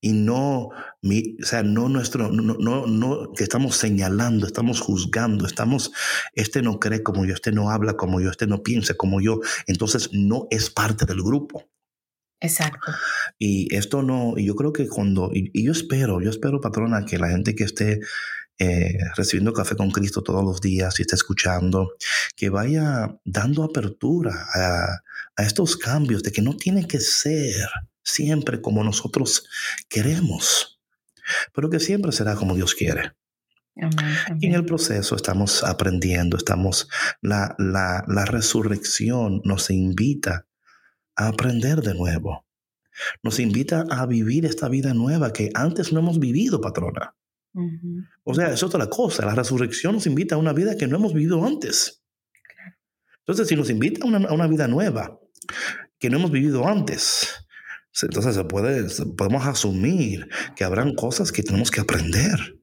[0.00, 0.70] Y no,
[1.02, 5.92] mi, o sea, no nuestro, no, no, no, que estamos señalando, estamos juzgando, estamos,
[6.34, 9.40] este no cree como yo, este no habla como yo, este no piensa como yo,
[9.66, 11.64] entonces no es parte del grupo.
[12.40, 12.92] Exacto.
[13.38, 17.28] Y esto no, yo creo que cuando, y, yo espero, yo espero, patrona, que la
[17.28, 18.00] gente que esté
[18.58, 21.92] eh, recibiendo café con Cristo todos los días y esté escuchando,
[22.34, 25.02] que vaya dando apertura a,
[25.36, 27.68] a estos cambios, de que no tiene que ser
[28.02, 29.48] siempre como nosotros
[29.88, 30.80] queremos,
[31.52, 33.12] pero que siempre será como Dios quiere.
[34.40, 36.88] Y en el proceso estamos aprendiendo, estamos,
[37.20, 40.46] la, la, la resurrección nos invita
[41.16, 42.46] a aprender de nuevo.
[43.22, 47.14] Nos invita a vivir esta vida nueva que antes no hemos vivido, patrona.
[48.24, 49.24] O sea, es otra cosa.
[49.24, 52.02] La resurrección nos invita a una vida que no hemos vivido antes.
[53.20, 55.18] Entonces, si nos invita a una, vida nueva
[55.98, 57.28] que no hemos vivido antes,
[58.02, 62.60] entonces se puede, podemos asumir que habrán cosas que tenemos que aprender.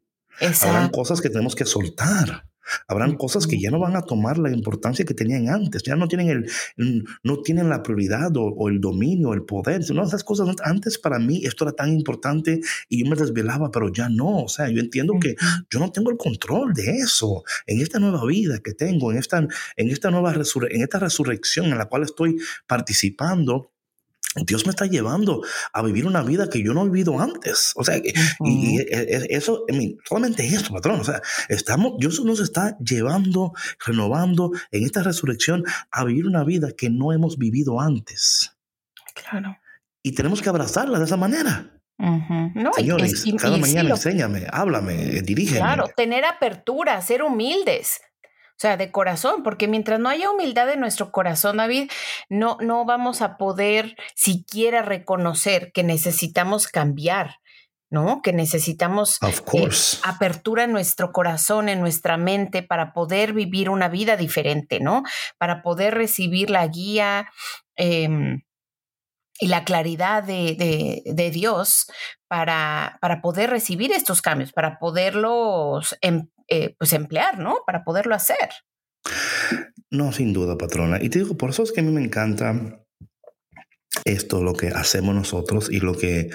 [0.62, 2.46] Habrán cosas que tenemos que soltar.
[2.88, 6.08] Habrán cosas que ya no van a tomar la importancia que tenían antes, ya no
[6.08, 9.82] tienen, el, no tienen la prioridad o, el dominio, el poder.
[9.94, 13.92] No, esas cosas antes para mí esto era tan importante y yo me desvelaba, pero
[13.92, 14.44] ya no.
[14.44, 15.36] O sea, yo entiendo que
[15.70, 17.44] yo no tengo el control de eso.
[17.66, 21.78] En esta nueva vida que tengo, en esta, en esta nueva en esta resurrección en
[21.78, 23.73] la cual estoy participando,
[24.36, 25.42] Dios me está llevando
[25.72, 27.74] a vivir una vida que yo no he vivido antes.
[27.76, 29.66] O sea, y, e, e, eso,
[30.08, 31.00] solamente eso, patrón.
[31.02, 33.54] O sea, estamos, Dios nos está llevando,
[33.86, 38.58] renovando en esta resurrección a vivir una vida que no hemos vivido antes.
[39.14, 39.58] Claro.
[40.02, 41.70] Y tenemos que abrazarla de esa manera.
[42.76, 45.60] Señores, cada mañana enséñame, háblame, dirígeme.
[45.60, 48.02] Claro, tener apertura, ser humildes.
[48.54, 51.92] O sea, de corazón, porque mientras no haya humildad en nuestro corazón, David,
[52.30, 57.38] no, no vamos a poder siquiera reconocer que necesitamos cambiar
[57.94, 58.24] ¿no?
[58.24, 59.70] Que necesitamos eh,
[60.04, 65.04] apertura en nuestro corazón, en nuestra mente, para poder vivir una vida diferente, ¿no?
[65.38, 67.30] Para poder recibir la guía
[67.76, 68.42] em,
[69.40, 71.86] y la claridad de, Dios
[72.28, 77.60] para, para, poder recibir estos cambios, para poderlos em, eh, pues emplear, ¿no?
[77.66, 78.50] Para poderlo hacer.
[79.90, 81.00] No, sin duda, patrona.
[81.02, 82.84] Y te digo, por eso es que a mí me encanta
[84.06, 86.30] esto, lo que hacemos nosotros y lo que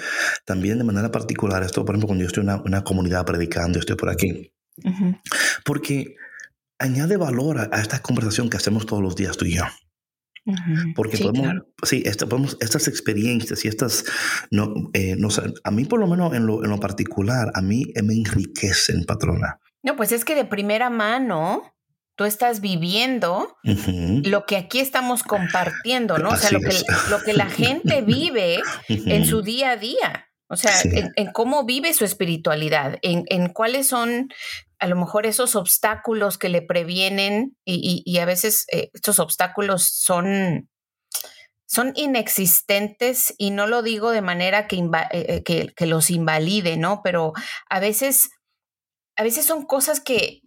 [0.45, 3.95] también de manera particular, esto, por ejemplo, cuando yo estoy en una, comunidad predicando, estoy
[3.95, 4.53] por aquí,
[5.65, 6.15] porque
[6.79, 9.63] añade valor a, esta conversación que hacemos todos los días tú y yo.
[10.95, 14.05] Porque podemos, sí, podemos, estas experiencias y estas,
[14.49, 15.27] no, eh, no,
[15.63, 19.59] a mí por lo menos en lo, en lo particular, a mí me enriquecen, patrona.
[19.83, 21.73] No, pues es que de primera mano
[22.15, 26.31] tú estás viviendo lo que aquí estamos compartiendo, ¿no?
[26.31, 26.75] o sea, lo que,
[27.09, 30.25] lo que, la gente vive en su día a día.
[30.49, 34.29] O sea, en, cómo vive su espiritualidad, en, en, cuáles son
[34.79, 40.69] a lo mejor esos obstáculos que le previenen y, a veces eh, estos obstáculos son,
[41.67, 46.77] son inexistentes y no lo digo de manera que, eh, eh, que, que los invalide,
[46.77, 47.01] ¿no?
[47.03, 47.33] Pero
[47.69, 48.31] a veces,
[49.19, 50.43] a veces son cosas que,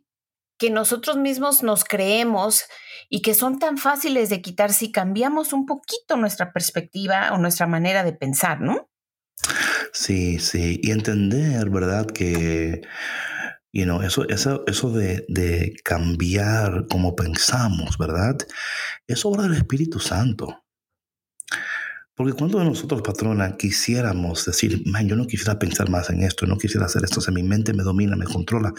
[0.58, 2.64] que nosotros mismos nos creemos
[3.10, 7.66] y que son tan fáciles de quitar si cambiamos un poquito nuestra perspectiva o nuestra
[7.66, 8.88] manera de pensar, ¿no?
[9.92, 12.06] Sí, sí, y entender, ¿verdad?
[12.06, 12.80] Que,
[13.74, 18.38] you know, eso, eso, eso de, de cambiar como pensamos, ¿verdad?
[19.06, 20.61] Es obra del Espíritu Santo.
[22.14, 26.58] Porque cuando nosotros, patrona, quisiéramos decir, man, yo no quisiera pensar más en esto, no
[26.58, 28.72] quisiera hacer esto, o sea, mi mente me domina, me controla,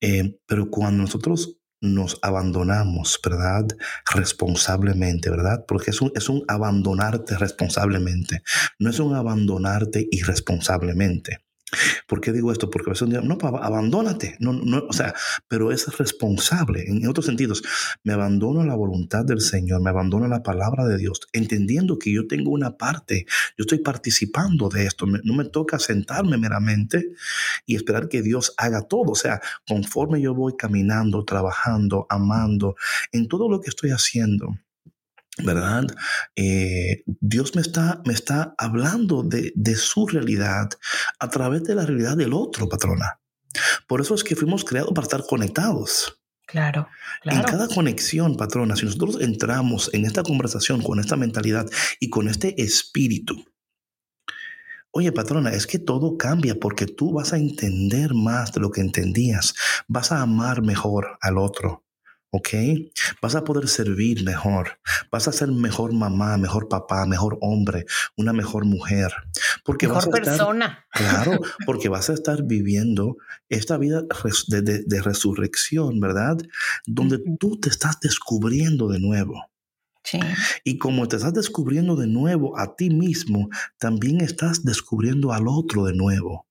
[0.00, 3.66] eh, pero cuando nosotros nos abandonamos, ¿verdad?
[4.14, 5.64] Responsablemente, ¿verdad?
[5.68, 8.42] Porque es un, es un abandonarte responsablemente,
[8.78, 11.44] no es un abandonarte irresponsablemente.
[12.06, 12.70] ¿Por qué digo esto?
[12.70, 15.14] Porque a veces no, abandónate, no, no, o sea,
[15.48, 16.84] pero es responsable.
[16.86, 17.62] En otros sentidos,
[18.02, 21.98] me abandono a la voluntad del Señor, me abandono a la palabra de Dios, entendiendo
[21.98, 27.12] que yo tengo una parte, yo estoy participando de esto, no me toca sentarme meramente
[27.66, 29.12] y esperar que Dios haga todo.
[29.12, 32.76] O sea, conforme yo voy caminando, trabajando, amando,
[33.12, 34.56] en todo lo que estoy haciendo,
[35.42, 35.84] ¿verdad?
[36.36, 40.70] Eh, Dios me está, me está hablando de, su realidad
[41.18, 43.20] a través de la realidad del otro, patrona.
[43.86, 46.20] Por eso es que fuimos creados para estar conectados.
[46.46, 46.88] Claro,
[47.22, 47.38] claro.
[47.38, 51.66] En cada conexión, patrona, si nosotros entramos en esta conversación con esta mentalidad
[52.00, 53.44] y con este espíritu,
[54.96, 58.80] Oye, patrona, es que todo cambia porque tú vas a entender más de lo que
[58.80, 59.52] entendías,
[59.88, 61.84] vas a amar mejor al otro,
[62.34, 62.48] ¿ok?
[63.22, 64.80] Vas a poder servir mejor,
[65.12, 69.12] vas a ser mejor mamá, mejor papá, mejor hombre, una mejor mujer.
[69.64, 70.86] Porque mejor vas a persona.
[70.90, 73.18] claro, porque vas a estar viviendo
[73.48, 74.02] esta vida
[74.48, 76.38] de, resurrección, ¿verdad?
[76.86, 79.50] Donde tú te estás descubriendo de nuevo.
[80.02, 80.18] Sí.
[80.64, 85.84] Y como te estás descubriendo de nuevo a ti mismo, también estás descubriendo al otro
[85.84, 86.46] de nuevo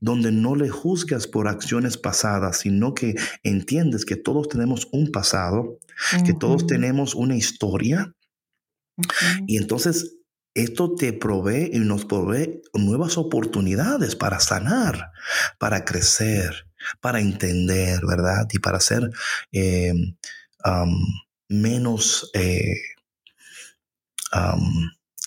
[0.00, 5.78] donde no le juzgas por acciones pasadas, sino que entiendes que todos tenemos un pasado,
[6.24, 8.14] que todos tenemos una historia.
[9.46, 10.16] Y entonces
[10.54, 15.10] esto te provee y nos provee nuevas oportunidades para sanar,
[15.58, 16.68] para crecer,
[17.00, 18.46] para entender, ¿verdad?
[18.52, 19.10] Y para ser
[19.52, 20.16] em,
[21.48, 22.30] menos...
[22.34, 22.74] Eh,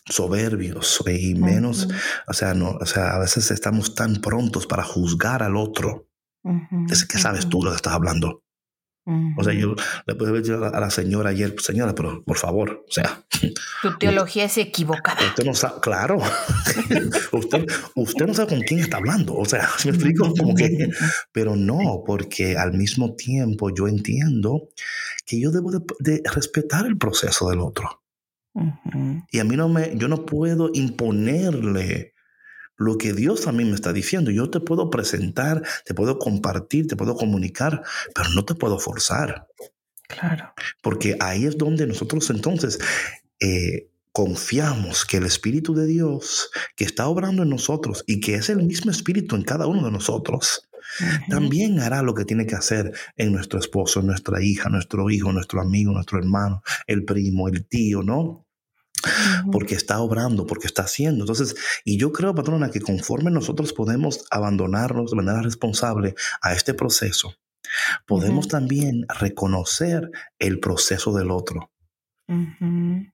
[0.09, 1.87] soberbios y menos,
[2.27, 6.07] o sea, no, o sea, a veces estamos tan prontos para juzgar al otro.
[6.89, 8.43] Es que sabes tú lo que estás hablando.
[9.37, 9.73] O sea, yo
[10.05, 13.23] le puedo decir a la señora ayer, señora, pero por favor, o sea.
[13.81, 15.17] Tu teología es equivocada.
[15.29, 16.17] Usted no sabe, claro.
[17.31, 19.35] usted, usted no sabe con quién está hablando.
[19.35, 20.33] O sea, me explico?
[20.37, 20.89] Como que,
[21.31, 24.67] pero no, porque al mismo tiempo yo entiendo
[25.25, 28.01] que yo debo de respetar el proceso del otro.
[29.31, 32.13] Y a mí no me, yo no puedo imponerle
[32.77, 34.31] lo que Dios a mí me está diciendo.
[34.31, 39.47] Yo te puedo presentar, te puedo compartir, te puedo comunicar, pero no te puedo forzar.
[40.07, 40.53] Claro.
[40.81, 42.79] Porque ahí es donde nosotros entonces
[43.39, 48.49] eh, confiamos que el Espíritu de Dios que está obrando en nosotros y que es
[48.49, 50.69] el mismo Espíritu en cada uno de nosotros,
[51.29, 55.61] también hará lo que tiene que hacer en nuestro esposo, nuestra hija, nuestro hijo, nuestro
[55.61, 58.46] amigo, nuestro hermano, el primo, el tío, ¿no?
[59.51, 61.23] Porque está obrando, porque está haciendo.
[61.23, 61.55] Entonces,
[61.85, 67.35] y yo creo, patrona, que conforme nosotros podemos abandonarnos de manera responsable a este proceso,
[68.05, 71.71] podemos también reconocer el proceso del otro.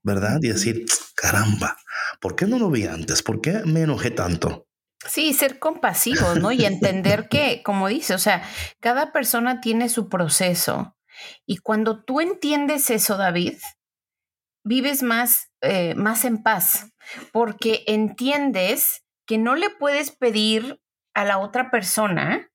[0.01, 0.39] ¿Verdad?
[0.41, 0.85] Y decir,
[1.15, 1.77] caramba,
[2.19, 3.21] ¿por qué no lo vi antes?
[3.21, 4.67] ¿Por qué me enojé tanto?
[5.07, 6.51] Sí, ser compasivos, ¿no?
[6.51, 8.41] Y entender que, como dice, o sea,
[8.79, 10.95] cada persona tiene su proceso.
[11.45, 13.57] Y cuando tú entiendes eso, David,
[14.63, 16.91] vives más, eh, más en paz,
[17.31, 20.79] porque entiendes que no le puedes pedir
[21.13, 22.49] a la otra persona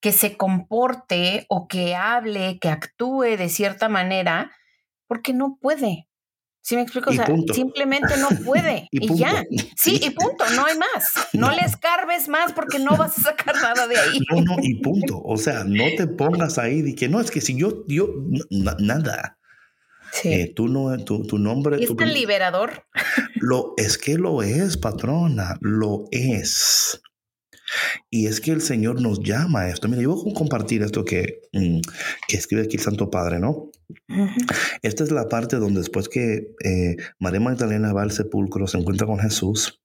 [0.00, 4.52] que se comporte o que hable, que actúe de cierta manera,
[5.06, 6.08] porque no puede.
[6.64, 7.10] ¿Sí me explico?
[7.10, 8.88] O sea, simplemente no puede.
[8.92, 9.44] y, ya.
[9.76, 10.44] Sí, y punto.
[10.56, 11.28] No hay más.
[11.34, 14.18] No, le escarbes más porque no vas a sacar nada de ahí.
[14.30, 15.20] No, no, y punto.
[15.22, 18.08] O sea, no te pongas ahí de que no, es que si yo, yo,
[18.50, 19.38] nada.
[20.14, 20.32] Sí.
[20.32, 21.76] Eh, tú no, tu, tu nombre.
[21.80, 22.84] ¿Y es tan liberador?
[23.34, 25.58] Lo, es que lo es, patrona.
[25.60, 27.02] Lo es.
[28.10, 29.88] Y es que el Señor nos llama a esto.
[29.88, 31.80] Mira, yo voy a compartir esto que, mm,
[32.28, 33.70] que escribe aquí el Santo Padre, ¿no?
[34.82, 39.06] Esta es la parte donde después que eh, María Magdalena va al sepulcro, se encuentra
[39.06, 39.82] con Jesús.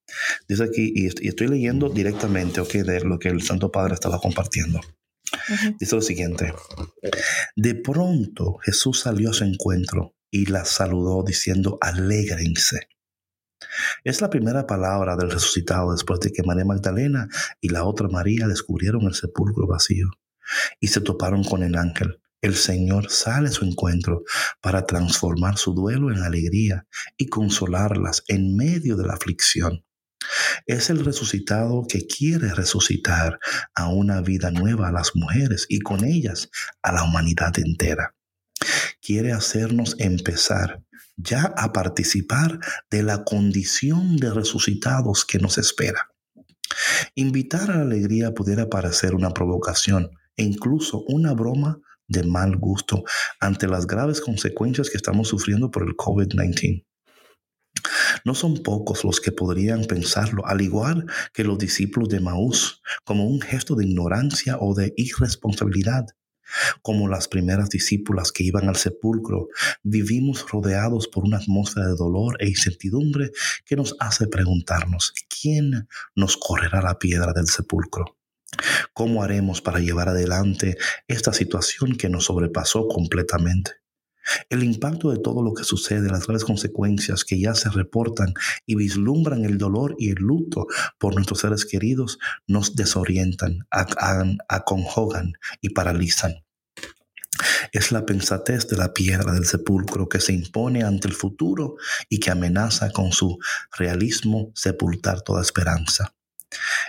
[0.48, 4.80] Dice aquí, y, estoy leyendo directamente, ok, de lo que el Santo Padre estaba compartiendo.
[5.80, 6.54] Dice lo siguiente.
[7.56, 12.90] De pronto Jesús salió a su encuentro y la saludó diciendo, alégrense.
[14.04, 17.28] Es la primera palabra del resucitado después de que María Magdalena
[17.60, 20.10] y la otra María descubrieron el sepulcro vacío
[20.80, 22.22] y se toparon con el ángel.
[22.42, 24.24] El Señor sale a su encuentro
[24.62, 29.84] para transformar su duelo en alegría y consolarlas en medio de la aflicción.
[30.66, 33.40] Es el resucitado que quiere resucitar
[33.76, 36.50] a una vida nueva a las mujeres y con ellas
[36.82, 38.16] a la humanidad entera.
[39.02, 40.84] Quiere hacernos empezar
[41.16, 46.10] ya a participar de la condición de resucitados que nos espera.
[47.16, 53.04] Invitar a la alegría pudiera parecer una provocación e incluso una broma de mal gusto
[53.40, 56.86] ante las graves consecuencias que estamos sufriendo por el COVID-19.
[58.26, 63.28] No son pocos los que podrían pensarlo, al igual que los discípulos de Maús, como
[63.28, 66.06] un gesto de ignorancia o de irresponsabilidad.
[66.82, 69.48] Como las primeras discípulas que iban al sepulcro,
[69.84, 73.32] vivimos rodeados por una atmósfera de dolor e incertidumbre
[73.66, 78.18] que nos hace preguntarnos, ¿quién nos correrá la piedra del sepulcro?
[78.94, 80.78] ¿Cómo haremos para llevar adelante
[81.08, 83.72] esta situación que nos sobrepasó completamente?
[84.50, 88.34] El impacto de todo lo que sucede, las graves consecuencias que ya se reportan
[88.66, 90.68] y vislumbran el dolor y el luto
[90.98, 93.68] por nuestros seres queridos, nos desorientan,
[94.48, 96.44] aconjogan y paralizan.
[97.72, 101.76] Es la pensatez de la piedra del sepulcro que se impone ante el futuro
[102.10, 103.38] y que amenaza con su
[103.78, 106.14] realismo sepultar toda esperanza.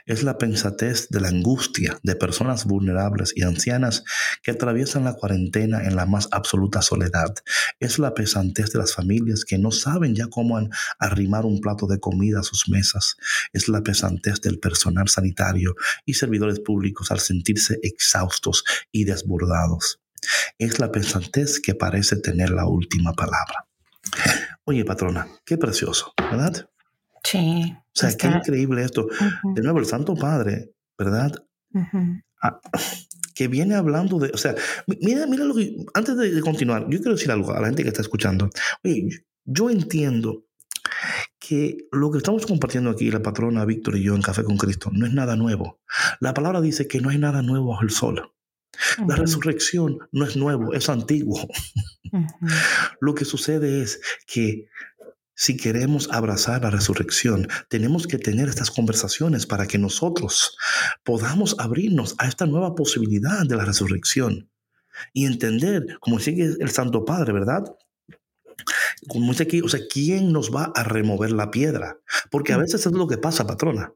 [0.06, 4.04] Es la pensatez de la angustia de personas vulnerables y ancianas
[4.42, 7.34] que atraviesan la cuarentena en la más absoluta soledad.
[7.78, 10.58] Es la pesantez de las familias que no saben ya cómo
[10.98, 13.16] arrimar un plato de comida a sus mesas.
[13.52, 20.00] Es la pesantez del personal sanitario y servidores públicos al sentirse exhaustos y desbordados.
[20.58, 23.66] Es la pesantez que parece tener la última palabra.
[24.64, 26.68] Oye, patrona, qué precioso, ¿verdad?
[27.24, 27.74] Sí.
[27.76, 29.08] O sea, qué increíble esto.
[29.54, 31.32] De nuevo, el Santo Padre, ¿verdad?
[32.42, 32.60] Ah,
[33.34, 34.54] que viene hablando de, o sea,
[34.86, 37.88] mira, mira lo que, antes de, continuar, yo quiero decir algo a la gente que
[37.88, 38.50] está escuchando.
[38.84, 39.08] Oye,
[39.44, 40.44] yo entiendo
[41.38, 44.90] que lo que estamos compartiendo aquí, la patrona Víctor y yo en Café con Cristo,
[44.92, 45.80] no es nada nuevo.
[46.20, 48.30] La palabra dice que no hay nada nuevo bajo el sol.
[49.06, 51.48] La resurrección no es nuevo, es antiguo.
[53.00, 54.66] Lo que sucede es que
[55.40, 60.54] si queremos abrazar la resurrección, tenemos que tener estas conversaciones para que nosotros
[61.02, 64.50] podamos abrirnos a esta nueva posibilidad de la resurrección
[65.14, 67.64] y entender, como sigue el Santo Padre, ¿verdad?
[69.08, 71.96] Como dice aquí, o sea, ¿quién nos va a remover la piedra?
[72.30, 72.60] Porque a mm.
[72.60, 73.94] veces es lo que pasa, patrona.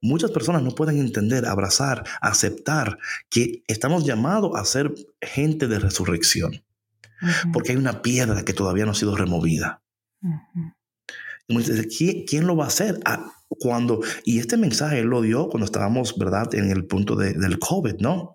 [0.00, 2.98] Muchas personas no pueden entender, abrazar, aceptar
[3.30, 6.64] que estamos llamados a ser gente de resurrección.
[7.52, 9.83] Porque hay una piedra que todavía no ha sido removida.
[12.26, 13.00] ¿Quién, lo va a hacer?
[13.04, 17.58] Ah, cuando, y este mensaje él lo dio cuando estábamos, ¿verdad?, en el punto del
[17.58, 18.34] COVID, ¿no?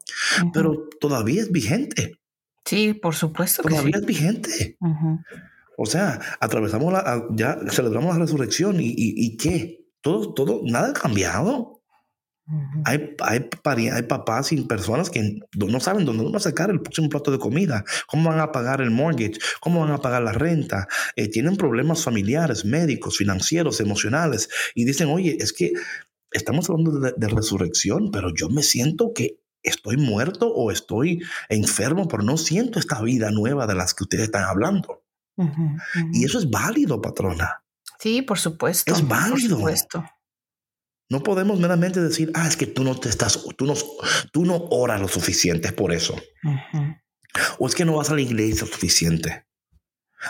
[0.53, 2.19] Pero todavía es vigente.
[2.65, 3.63] Sí, por supuesto.
[3.63, 4.77] Todavía es vigente.
[5.77, 9.87] O sea, atravesamos la, ya celebramos la resurrección y, y, qué?
[10.01, 11.78] Todo, todo, nada ha cambiado.
[12.85, 17.09] Hay, hay, hay, papás y personas que no saben dónde van a sacar el próximo
[17.09, 20.87] plato de comida, cómo van a pagar el mortgage, cómo van a pagar la renta.
[21.15, 25.73] Eh, tienen problemas familiares, médicos, financieros, emocionales y dicen, oye, es que
[26.31, 32.23] estamos hablando de, resurrección, pero yo me siento que estoy muerto o estoy enfermo, pero
[32.23, 35.03] no siento esta vida nueva de las que ustedes están hablando.
[36.11, 37.63] Y eso es válido, patrona.
[37.99, 38.93] Sí, por supuesto.
[38.93, 39.57] Es válido.
[39.57, 40.05] Por supuesto.
[41.09, 43.73] No podemos meramente decir, ah, es que tú no te estás, tú no,
[44.31, 46.15] tú no oras lo suficiente por eso.
[47.57, 49.45] O es que no vas a la iglesia lo suficiente.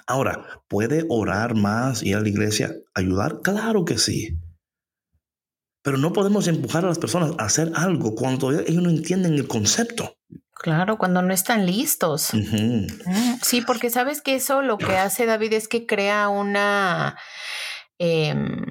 [0.08, 3.42] Ahora, ¿puede orar más, ir a la iglesia, ayudar?
[3.42, 4.40] Claro que sí.
[5.82, 9.48] Pero no podemos empujar a las personas a hacer algo cuando ellos no entienden el
[9.48, 10.18] concepto.
[10.54, 12.30] Claro, cuando no están listos.
[12.34, 12.88] Mm,
[13.42, 17.18] sí, porque sabes que eso lo que hace David es que crea una
[17.98, 18.66] em,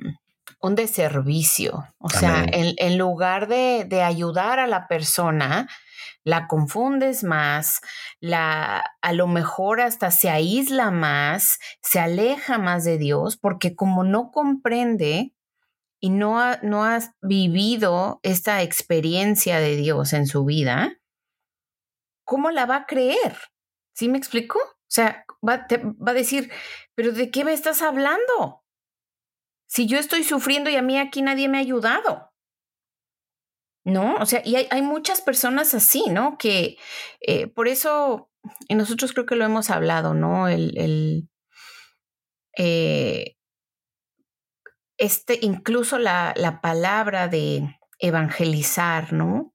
[0.60, 1.86] un deservicio.
[1.98, 5.68] O sea, en, lugar de, de, ayudar a la persona,
[6.24, 7.80] la confundes más,
[8.20, 14.04] la a lo mejor hasta se aísla más, se aleja más de Dios, porque como
[14.04, 15.32] no comprende
[16.00, 20.98] y no, ha, no has vivido esta experiencia de Dios en su vida,
[22.24, 23.36] ¿cómo la va a creer?
[23.94, 24.58] ¿Sí me explico?
[24.58, 25.66] O sea, va,
[26.06, 26.52] va a decir,
[26.94, 28.64] pero ¿de qué me estás hablando?
[29.68, 32.32] Si yo estoy sufriendo y a mí aquí nadie me ha ayudado.
[33.84, 34.16] ¿No?
[34.16, 36.36] O sea, y hay, hay muchas personas así, ¿no?
[36.36, 36.76] Que
[37.20, 38.30] eh, por eso,
[38.68, 40.48] y nosotros creo que lo hemos hablado, ¿no?
[40.48, 41.28] El, el
[42.58, 43.36] eh,
[44.98, 49.54] este, incluso la, la, palabra de evangelizar, ¿no?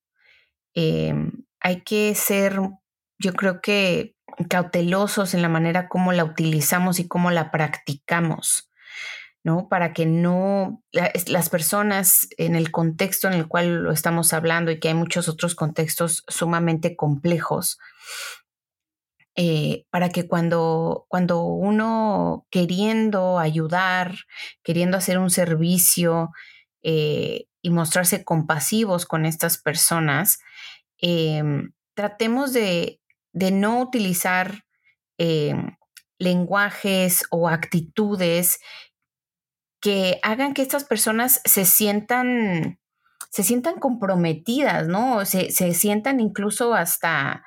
[0.73, 1.13] Eh,
[1.59, 2.59] hay que ser,
[3.19, 4.15] yo creo que
[4.49, 8.71] cautelosos en la manera como la utilizamos y cómo la practicamos,
[9.43, 9.67] ¿no?
[9.69, 14.79] Para que no las personas en el contexto en el cual lo estamos hablando y
[14.79, 17.77] que hay muchos otros contextos sumamente complejos,
[19.35, 24.15] eh, para que cuando, cuando uno queriendo ayudar,
[24.63, 26.29] queriendo hacer un servicio
[26.83, 30.39] eh, y mostrarse compasivos con estas personas,
[31.05, 33.01] Em, tratemos de,
[33.33, 34.63] no utilizar
[35.17, 35.75] em,
[36.17, 38.59] lenguajes o actitudes
[39.83, 42.79] que hagan que estas personas se sientan,
[43.29, 45.25] se sientan comprometidas, ¿no?
[45.25, 47.43] Se, sientan incluso hasta,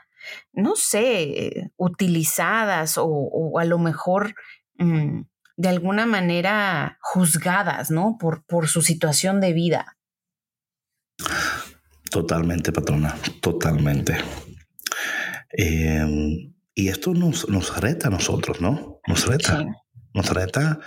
[0.52, 4.34] no sé, utilizadas o, a lo mejor
[4.74, 5.22] mm,
[5.56, 8.18] de alguna manera juzgadas, ¿no?
[8.20, 9.96] Por, por su situación de vida.
[12.10, 14.14] Totalmente, patrona, totalmente.
[15.52, 19.00] Em, y esto nos, nos reta a nosotros, ¿no?
[19.06, 19.64] Nos reta.
[20.12, 20.80] Nos reta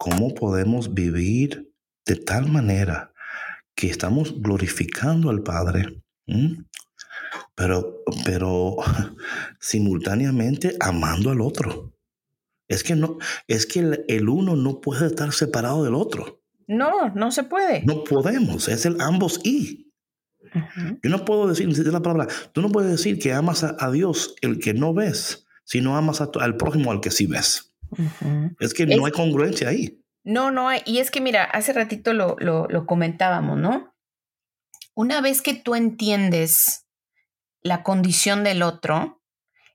[0.00, 1.74] cómo podemos vivir
[2.06, 3.12] de tal manera
[3.74, 6.02] que estamos glorificando al Padre,
[7.54, 8.76] pero, pero
[9.60, 11.92] simultáneamente amando al otro.
[12.66, 16.40] Es que no, es que el, el, uno no puede estar separado del otro.
[16.66, 17.82] No, no se puede.
[17.84, 19.92] No podemos, es el ambos y.
[21.02, 24.60] Yo no puedo decir, la palabra, tú no puedes decir que amas a, Dios el
[24.60, 27.69] que no ves, si no amas al prójimo al que sí ves.
[28.58, 30.00] Es que no hay congruencia ahí.
[30.22, 30.82] No, no hay.
[30.84, 33.94] Y es que, mira, hace ratito lo, lo, comentábamos, ¿no?
[34.94, 36.86] Una vez que tú entiendes
[37.62, 39.22] la condición del otro,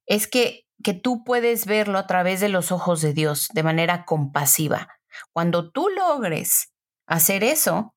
[0.06, 4.06] es que, que tú puedes verlo a través de los ojos de Dios de manera
[4.06, 4.90] compasiva.
[5.32, 6.74] Cuando tú logres
[7.08, 7.96] hacer eso,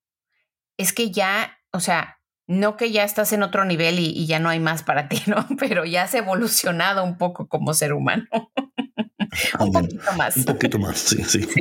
[0.79, 4.49] es que ya, o sea, no que ya estás en otro nivel y, ya no
[4.49, 5.47] hay más para ti, ¿no?
[5.59, 8.27] Pero ya has evolucionado un poco como ser humano.
[9.61, 10.37] un poquito más.
[10.37, 11.47] Un poquito más, sí, sí.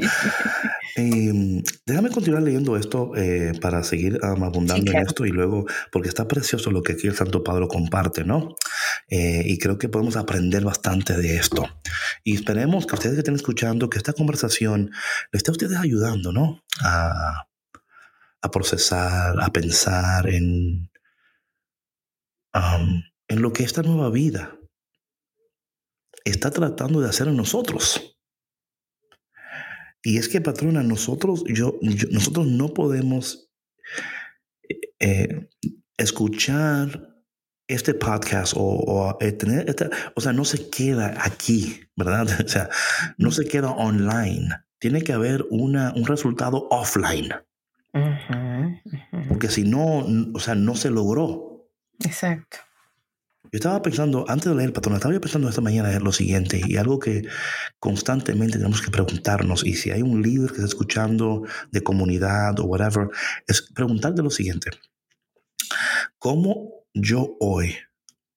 [0.99, 6.27] Em, déjame continuar leyendo esto eh, para seguir abundando en esto y luego, porque está
[6.27, 8.55] precioso lo que aquí el Santo Padre comparte, ¿no?
[9.07, 11.69] Eh, y creo que podemos aprender bastante de esto.
[12.23, 14.89] Y esperemos que ustedes que estén escuchando, que esta conversación
[15.31, 16.63] le esté a ustedes ayudando, ¿no?
[16.83, 17.45] A,
[18.41, 20.89] a procesar, a pensar en,
[23.27, 24.56] en lo que esta nueva vida
[26.29, 28.17] está tratando de hacer en nosotros.
[30.03, 31.79] Y es que, patrona, nosotros, yo,
[32.11, 33.49] nosotros no podemos
[34.69, 35.49] eh, eh,
[35.97, 37.15] escuchar
[37.67, 39.75] este podcast o, eh, tener
[40.15, 42.27] o sea, no se queda aquí, ¿verdad?
[42.45, 42.69] O sea,
[43.17, 44.49] no se queda online.
[44.79, 47.33] Tiene que haber una, un resultado offline.
[49.27, 51.67] Porque si no, o sea, no se logró.
[51.99, 52.59] Exacto.
[53.51, 56.77] Yo estaba pensando, antes de leer el patrón, estaba pensando esta mañana lo siguiente, y
[56.77, 57.27] algo que
[57.79, 62.65] constantemente tenemos que preguntarnos, y si hay un líder que está escuchando de comunidad o
[62.65, 63.09] whatever,
[63.47, 64.71] es preguntarte lo siguiente.
[66.19, 67.75] ¿Cómo yo hoy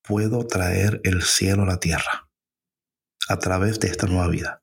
[0.03, 2.29] puedo traer el cielo a la tierra
[3.29, 4.63] a través de esta nueva vida?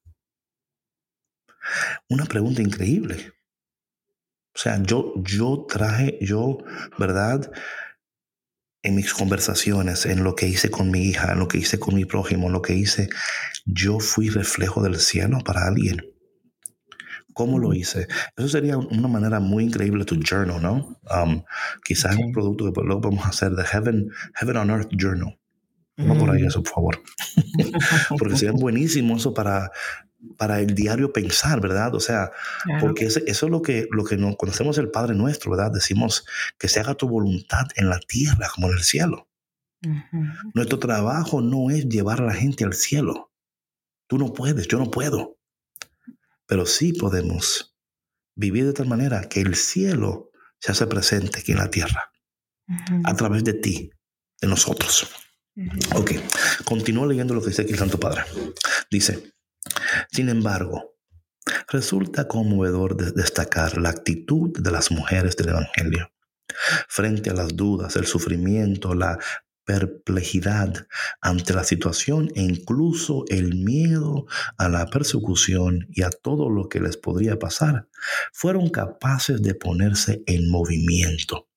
[2.09, 3.33] Una pregunta increíble.
[4.55, 6.57] O sea, yo, yo traje, yo,
[6.97, 7.51] ¿verdad?
[8.87, 11.93] En mis conversaciones, en lo que hice con mi hija, en lo que hice con
[11.93, 13.09] mi prójimo, en lo que hice,
[13.65, 16.05] yo fui reflejo del cielo para alguien.
[17.33, 18.07] ¿Cómo lo hice?
[18.37, 20.97] Eso sería una manera muy increíble tu journal, ¿no?
[21.13, 21.43] Um,
[21.83, 25.37] quizás un producto que luego podemos hacer de Heaven, Heaven on Earth Journal.
[25.97, 27.03] No por ahí eso, por favor.
[28.17, 29.69] porque sería buenísimo eso para,
[30.37, 31.93] para el diario pensar, ¿verdad?
[31.95, 32.31] O sea,
[32.79, 35.71] porque eso, es lo que, lo que nos conocemos el Padre Nuestro, ¿verdad?
[35.71, 36.25] Decimos
[36.57, 39.27] que se haga tu voluntad en la tierra como en el cielo.
[40.53, 43.31] Nuestro trabajo no es llevar a la gente al cielo.
[44.07, 45.37] Tú no puedes, yo no puedo.
[46.45, 47.75] Pero sí podemos
[48.35, 52.11] vivir de tal manera que el cielo se hace presente aquí en la tierra.
[53.03, 53.91] A través de ti,
[54.41, 55.07] de nosotros.
[55.95, 56.11] Ok,
[56.65, 58.23] continúo leyendo lo que dice aquí el Santo Padre.
[58.91, 59.33] Dice,
[60.11, 60.95] sin embargo,
[61.69, 66.11] resulta conmovedor destacar la actitud de las mujeres del Evangelio
[66.87, 69.19] frente a las dudas, el sufrimiento, la
[69.65, 70.87] perplejidad
[71.19, 74.25] ante la situación e incluso el miedo
[74.57, 77.89] a la persecución y a todo lo que les podría pasar,
[78.31, 81.49] fueron capaces de ponerse en movimiento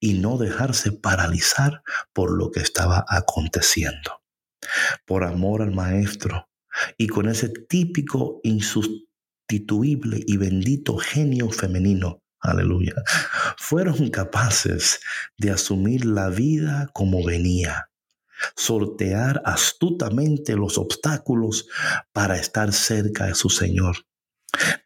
[0.00, 4.22] y no dejarse paralizar por lo que estaba aconteciendo.
[5.06, 6.49] Por amor al Maestro
[6.96, 12.94] y con ese típico insustituible y bendito genio femenino, aleluya,
[13.56, 15.00] fueron capaces
[15.36, 17.90] de asumir la vida como venía,
[18.56, 21.68] sortear astutamente los obstáculos
[22.12, 23.96] para estar cerca de su Señor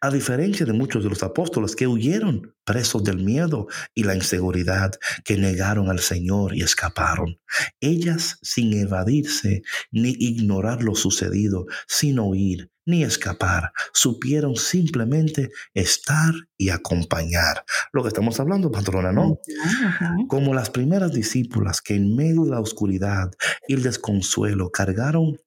[0.01, 4.93] a diferencia de muchos de los apóstoles que huyeron presos del miedo y la inseguridad,
[5.23, 7.39] que negaron al Señor y escaparon,
[7.79, 9.61] ellas sin evadirse
[9.91, 17.65] ni ignorar lo sucedido, sin oír ni escapar, supieron simplemente estar y acompañar.
[17.91, 19.39] Lo que estamos hablando, patrona, ¿no?
[20.27, 23.31] Como las primeras discípulas que en medio de la oscuridad
[23.67, 25.37] y el desconsuelo cargaron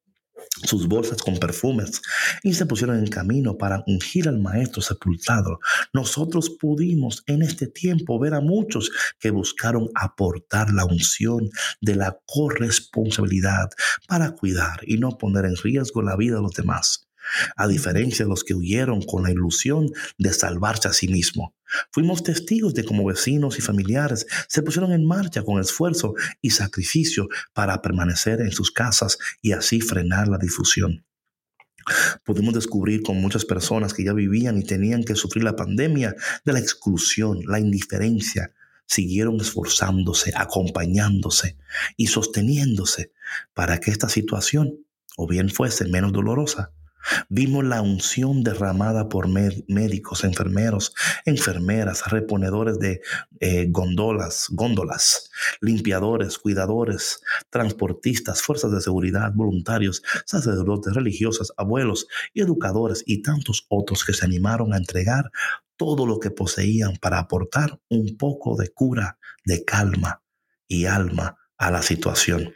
[0.64, 2.02] sus bolsas con perfumes
[2.42, 5.61] y se pusieron en camino para ungir al maestro sepultado.
[5.92, 11.50] Nosotros pudimos en este tiempo ver a muchos que buscaron aportar la unción
[11.80, 13.70] de la corresponsabilidad
[14.06, 17.07] para cuidar y no poner en riesgo la vida de los demás
[17.56, 21.54] a diferencia de los que huyeron con la ilusión de salvarse a sí mismo.
[21.90, 27.28] Fuimos testigos de cómo vecinos y familiares se pusieron en marcha con esfuerzo y sacrificio
[27.52, 31.04] para permanecer en sus casas y así frenar la difusión.
[32.24, 36.14] Pudimos descubrir con muchas personas que ya vivían y tenían que sufrir la pandemia
[36.44, 38.52] de la exclusión, la indiferencia,
[38.86, 41.56] siguieron esforzándose, acompañándose
[41.96, 43.12] y sosteniéndose
[43.54, 46.72] para que esta situación o bien fuese menos dolorosa
[47.28, 50.94] Vimos la unción derramada por médicos, enfermeros,
[51.24, 53.01] enfermeras, reponedores de
[53.40, 54.51] eh, góndolas,
[55.61, 57.20] limpiadores, cuidadores,
[57.51, 64.24] transportistas, fuerzas de seguridad, voluntarios, sacerdotes, religiosas, abuelos y educadores y tantos otros que se
[64.24, 65.30] animaron a entregar
[65.76, 70.22] todo lo que poseían para aportar un poco de cura, de calma
[70.66, 72.53] y alma a la situación.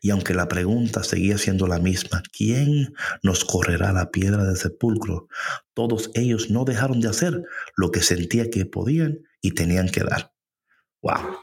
[0.00, 5.28] Y aunque la pregunta seguía siendo la misma, ¿quién nos correrá la piedra del sepulcro?
[5.74, 7.44] Todos ellos no dejaron de hacer
[7.76, 10.32] lo que sentía que podían y tenían que dar.
[11.02, 11.38] ¡Wow!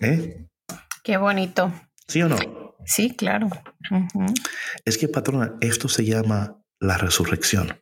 [0.00, 0.46] ¿Eh?
[1.02, 1.72] Qué bonito.
[2.08, 2.38] ¿Sí o no?
[2.84, 3.48] Sí, claro.
[4.84, 7.80] Es que, patrona, esto se llama la resurrección.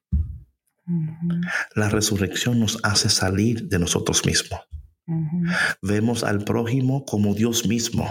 [1.75, 4.61] La resurrección nos hace salir de nosotros mismos.
[5.83, 8.09] Vemos al prójimo como Dios mismo.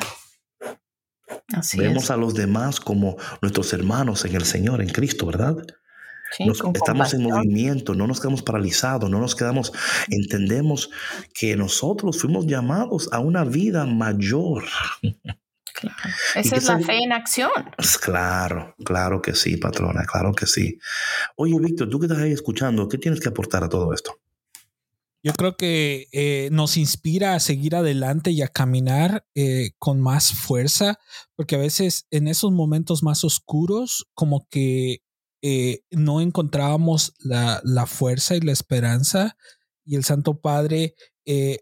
[1.78, 5.58] Vemos a los demás como nuestros hermanos en el Señor, en Cristo, ¿verdad?
[6.74, 9.72] estamos en movimiento, no nos quedamos paralizados, no nos quedamos,
[10.10, 10.89] entendemos
[11.34, 14.64] que nosotros fuimos llamados a una vida mayor.
[16.36, 17.52] Esa es la fe en acción.
[18.02, 20.80] Claro, claro que sí, patrona, claro que sí.
[21.36, 24.20] Oye, Víctor, tú que estás ahí escuchando, ¿qué tienes que aportar a todo esto?
[25.26, 30.34] Yo creo que eh, nos inspira a seguir adelante y a caminar eh, con más
[30.34, 30.99] fuerza,
[31.38, 35.01] porque a veces en esos momentos más oscuros, como que
[35.41, 39.38] eh, no encontrábamos la, la, fuerza y la esperanza.
[39.86, 40.95] Y el Santo Padre,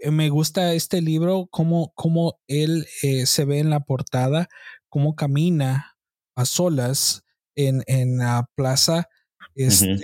[0.10, 2.88] me gusta este libro, cómo, cómo él
[3.26, 4.48] se ve en la portada,
[4.90, 5.98] cómo camina
[6.36, 7.24] a solas
[7.56, 9.08] en, en la plaza
[9.56, 9.98] este,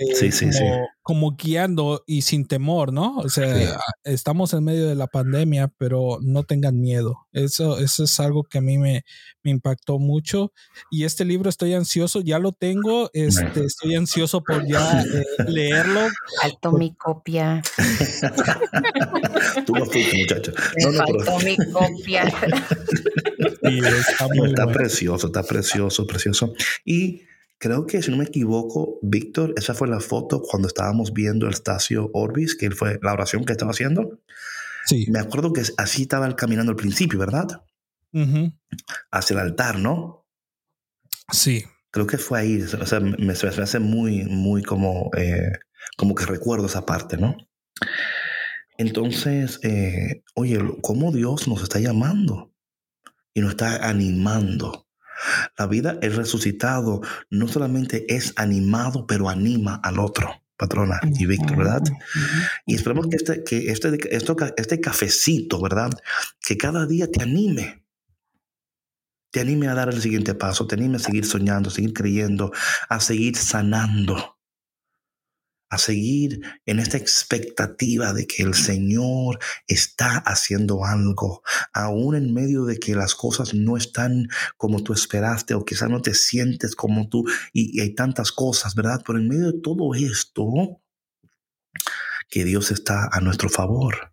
[1.02, 3.16] como, guiando y sin temor, ¿no?
[3.18, 7.26] O sea, estamos en medio de la pandemia, pero no tengan miedo.
[7.32, 9.04] Eso, eso es algo que a mí me,
[9.42, 10.52] me impactó mucho.
[10.90, 16.08] Y este libro estoy ansioso, ya lo tengo, este, estoy ansioso por ya eh, leerlo.
[16.42, 17.62] Faltó mi copia.
[19.66, 20.52] Tú vas muchacho.
[20.82, 22.24] No, faltó mi copia.
[23.62, 26.54] está, está precioso, está precioso, precioso.
[26.84, 27.22] Y
[27.58, 31.52] Creo que, si no me equivoco, Víctor, esa fue la foto cuando estábamos viendo el
[31.52, 34.20] Estacio Orbis, que fue la oración que estaba haciendo.
[34.86, 35.06] Sí.
[35.10, 37.62] Me acuerdo que así estaba él caminando al principio, ¿verdad?
[39.10, 40.24] Hacia el altar, ¿no?
[41.32, 41.64] Sí.
[41.90, 42.62] Creo que fue ahí.
[42.62, 45.52] O sea, me, me hace muy, muy como, eh,
[45.96, 47.36] como que recuerdo esa parte, ¿no?
[48.78, 52.54] Entonces, eh, oye, ¿cómo Dios nos está llamando?
[53.34, 54.87] Y nos está animando.
[55.56, 57.00] La vida, el resucitado,
[57.30, 61.82] no solamente es animado, pero anima al otro, patrona y Víctor, ¿verdad?
[62.66, 65.90] Y esperemos que este, que este, esto, este cafecito, ¿verdad?
[66.40, 67.84] Que cada día te anime.
[69.30, 72.50] Te anime a dar el siguiente paso, te anime a seguir soñando, a seguir creyendo,
[72.88, 74.37] a seguir sanando
[75.70, 81.42] a seguir en esta expectativa de que el Señor está haciendo algo,
[81.72, 86.00] aún en medio de que las cosas no están como tú esperaste o quizás no
[86.00, 89.02] te sientes como tú y, hay tantas cosas, ¿verdad?
[89.06, 90.80] Pero en medio de todo esto,
[92.28, 94.12] que Dios está a nuestro favor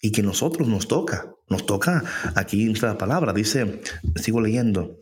[0.00, 3.80] y que nosotros nos toca, nos toca, aquí en la palabra, dice,
[4.16, 4.98] sigo leyendo,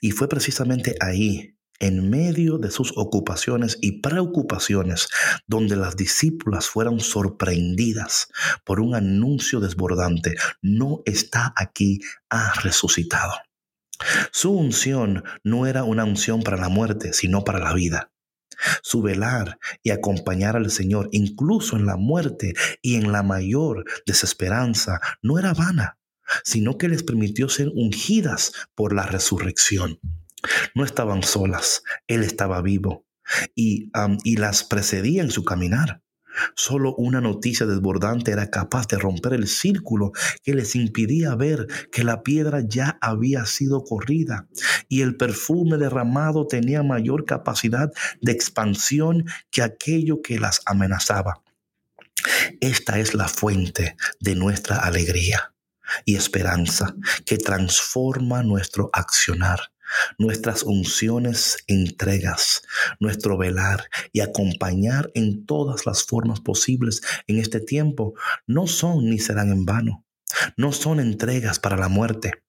[0.00, 5.08] y fue precisamente ahí en medio de sus ocupaciones y preocupaciones,
[5.48, 8.28] donde las discípulas fueron sorprendidas
[8.64, 13.32] por un anuncio desbordante, no está aquí, ha resucitado.
[14.30, 18.12] Su unción no era una unción para la muerte, sino para la vida.
[18.82, 25.00] Su velar y acompañar al Señor, incluso en la muerte y en la mayor desesperanza,
[25.20, 25.98] no era vana,
[26.44, 29.98] sino que les permitió ser ungidas por la resurrección.
[30.74, 33.06] No estaban solas, Él estaba vivo
[33.54, 33.90] y,
[34.24, 36.02] y las precedía en su caminar.
[36.54, 40.12] Solo una noticia desbordante era capaz de romper el círculo
[40.42, 44.48] que les impidía ver que la piedra ya había sido corrida
[44.88, 47.90] y el perfume derramado tenía mayor capacidad
[48.20, 51.42] de expansión que aquello que las amenazaba.
[52.60, 55.52] Esta es la fuente de nuestra alegría
[56.04, 56.94] y esperanza
[57.26, 59.72] que transforma nuestro accionar
[60.18, 62.62] nuestras unciones, entregas,
[63.00, 68.14] nuestro velar y acompañar en todas las formas posibles en este tiempo
[68.46, 70.04] no son ni serán en vano.
[70.56, 72.42] No son entregas para la muerte,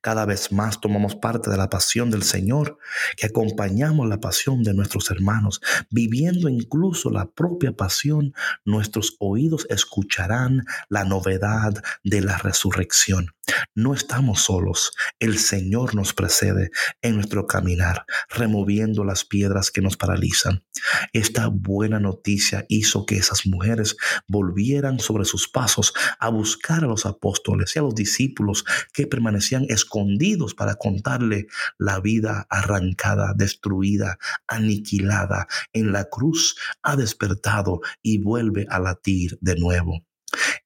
[0.00, 2.78] cada vez más tomamos parte de la pasión del Señor,
[3.16, 5.60] que acompañamos la pasión de nuestros hermanos,
[5.90, 11.74] viviendo incluso la propia pasión, nuestros oídos escucharán la novedad
[12.04, 13.32] de la resurrección.
[13.74, 16.70] No estamos solos, el Señor nos precede
[17.00, 20.64] en nuestro caminar, removiendo las piedras que nos paralizan.
[21.12, 23.96] Esta buena noticia hizo que esas mujeres
[24.26, 29.65] volvieran sobre sus pasos a buscar a los apóstoles y a los discípulos que permanecían
[29.68, 31.46] escondidos para contarle
[31.78, 39.56] la vida arrancada, destruida, aniquilada en la cruz, ha despertado y vuelve a latir de
[39.56, 40.04] nuevo.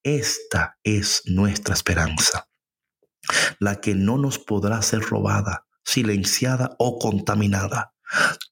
[0.03, 2.49] Esta es nuestra esperanza,
[3.59, 7.95] la que no nos podrá ser robada, silenciada o contaminada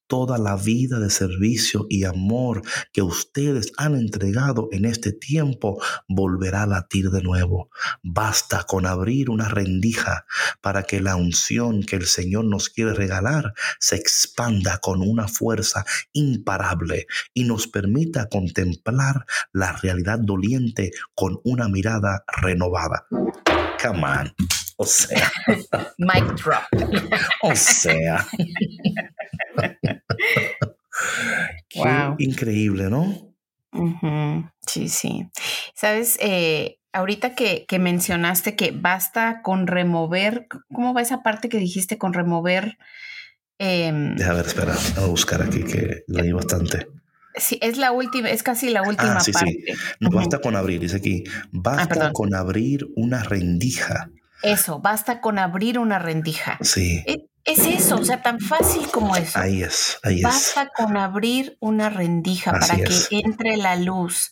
[0.09, 6.63] toda la vida de servicio y amor que ustedes han entregado en este tiempo volverá
[6.63, 7.71] a latir de nuevo.
[8.03, 10.25] Basta con abrir una rendija
[10.61, 15.85] para que la unción que el Señor nos quiere regalar se expanda con una fuerza
[16.13, 23.07] imparable y nos permita contemplar la realidad doliente con una mirada renovada.
[23.81, 24.35] Come on.
[24.77, 25.31] O sea.
[25.99, 26.63] Mic drop.
[27.43, 28.27] O sea.
[31.76, 32.14] wow.
[32.18, 33.35] increíble, ¿no?
[34.66, 35.29] Sí, sí.
[35.74, 41.99] Sabes, eh, ahorita que, mencionaste que basta con remover, ¿cómo va esa parte que dijiste
[41.99, 42.79] con remover?
[43.59, 46.89] Eh, Deja ver, espera, voy a buscar aquí que leí bastante.
[47.37, 49.53] Sí, es la última, es casi la última ah, sí, parte.
[49.64, 49.72] Sí.
[50.01, 54.11] No basta con abrir, dice aquí, basta ah, con abrir una rendija
[54.43, 56.59] eso, basta con abrir una rendija.
[56.61, 57.03] Sí.
[57.07, 59.38] E, es, eso, o sea, tan fácil como eso.
[59.38, 60.57] Ahí es, ahí basta es.
[60.57, 64.30] Basta con abrir una rendija para que entre la luz,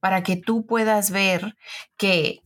[0.00, 1.56] para que tú puedas ver
[1.96, 2.42] que,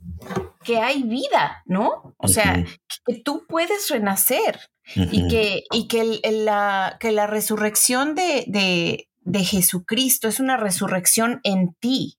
[0.62, 2.14] que hay vida, ¿no?
[2.18, 2.64] O sea,
[3.06, 4.60] que tú puedes renacer
[4.94, 11.40] y que, y que, la, que la resurrección de, de, de, Jesucristo es una resurrección
[11.42, 12.18] en ti.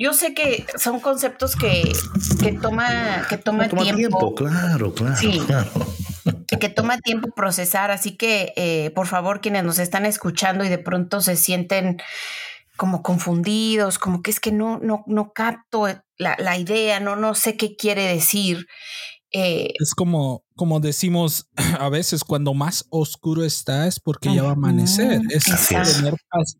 [0.00, 1.92] Yo sé que son conceptos que,
[2.42, 4.34] que toma, que toma, tiempo.
[4.34, 5.70] Claro, claro, sí, claro.
[6.58, 7.90] Que toma tiempo procesar.
[7.90, 12.00] Así que, eh, por favor, quienes nos están escuchando y de pronto se sienten
[12.78, 15.86] como confundidos, como que es que no, no, no capto
[16.16, 18.68] la, la idea, no, no sé qué quiere decir.
[19.32, 24.50] Eh, es como, como decimos a veces, cuando más oscuro está es porque ya va
[24.50, 25.20] a amanecer.
[25.30, 26.14] Es tener,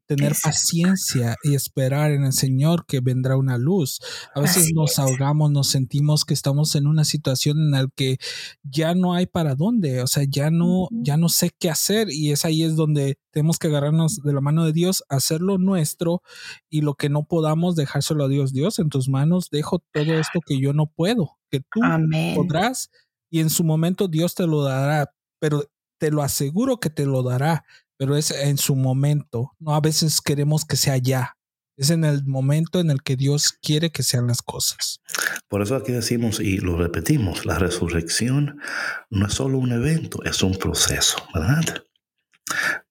[0.06, 4.00] tener paciencia y esperar en el Señor que vendrá una luz.
[4.34, 8.18] A veces nos ahogamos, nos sentimos que estamos en una situación en la que
[8.62, 12.30] ya no hay para dónde, o sea, ya no, ya no sé qué hacer y
[12.30, 16.22] es ahí es donde tenemos que agarrarnos de la mano de Dios, hacerlo nuestro
[16.68, 18.52] y lo que no podamos dejárselo a Dios.
[18.52, 21.80] Dios, en tus manos dejo todo esto que yo no puedo que tú
[22.34, 22.90] podrás
[23.30, 25.64] y en su momento Dios te lo dará, pero
[25.98, 27.64] te lo aseguro que te lo dará,
[27.96, 31.36] pero es en su momento, no a veces queremos que sea ya.
[31.76, 35.00] Es en el momento en el que Dios quiere que sean las cosas.
[35.48, 38.60] Por eso aquí decimos y lo repetimos, la resurrección
[39.08, 41.84] no es solo un evento, es un proceso, ¿verdad?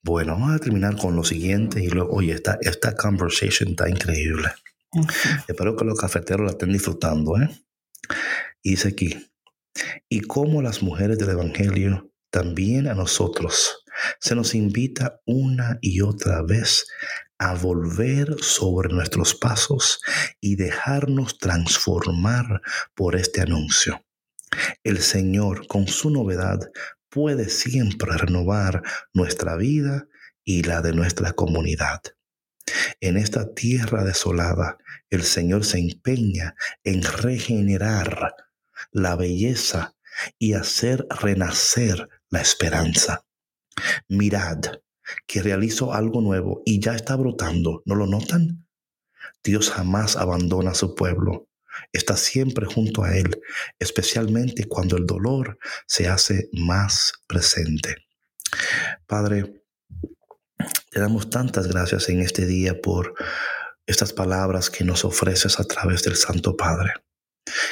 [0.02, 4.50] Bueno, vamos a terminar con lo siguiente y luego, oye, esta, esta conversation está increíble.
[5.48, 7.50] Espero que los cafeteros la estén disfrutando, ¿eh?
[8.62, 9.32] Y dice aquí,
[10.10, 13.84] y como las mujeres del Evangelio, también a nosotros
[14.20, 16.86] se nos invita una y otra vez
[17.38, 20.02] a volver sobre nuestros pasos
[20.40, 22.62] y dejarnos transformar
[22.96, 24.06] por este anuncio.
[24.84, 26.60] El Señor, con su novedad,
[27.10, 28.84] puede siempre renovar
[29.14, 30.08] nuestra vida
[30.44, 32.02] y la de nuestra comunidad.
[33.00, 34.78] En esta tierra desolada,
[35.10, 38.36] el Señor se empeña en regenerar
[38.92, 39.96] la belleza
[40.38, 43.26] y hacer renacer la esperanza.
[44.08, 44.60] Mirad
[45.26, 47.82] que realizo algo nuevo y ya está brotando.
[47.86, 48.68] ¿No lo notan?
[49.44, 51.48] Dios jamás abandona a su pueblo.
[51.94, 53.40] Está siempre junto a él,
[53.80, 57.96] especialmente cuando el dolor se hace más presente.
[59.08, 59.64] Padre,
[60.90, 63.14] te damos tantas gracias en este día por
[63.86, 66.94] estas palabras que nos ofreces a través del Santo Padre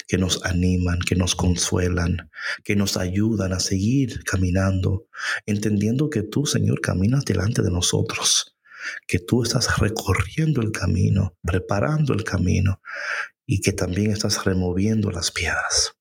[0.08, 2.30] que nos animan, que nos consuelan,
[2.64, 5.08] que nos ayudan a seguir caminando,
[5.46, 8.58] entendiendo que tú, Señor, caminas delante de nosotros,
[9.08, 12.82] que tú estás recorriendo el camino, preparando el camino
[13.46, 15.96] y que también estás removiendo las piedras.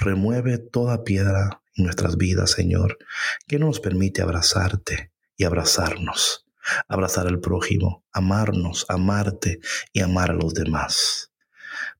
[0.00, 2.98] Remueve toda piedra en nuestras vidas, Señor,
[3.46, 6.46] que nos permite abrazarte y abrazarnos,
[6.88, 9.60] abrazar al prójimo, amarnos, amarte
[9.92, 11.28] y amar a los demás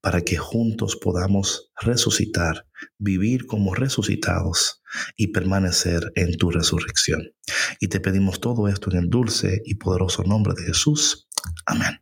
[0.00, 2.66] para que juntos podamos resucitar,
[2.98, 4.82] vivir como resucitados
[5.16, 7.32] y permanecer en tu resurrección.
[7.80, 11.28] Y te pedimos todo esto en el dulce y poderoso nombre de Jesús.
[11.66, 12.00] Amén.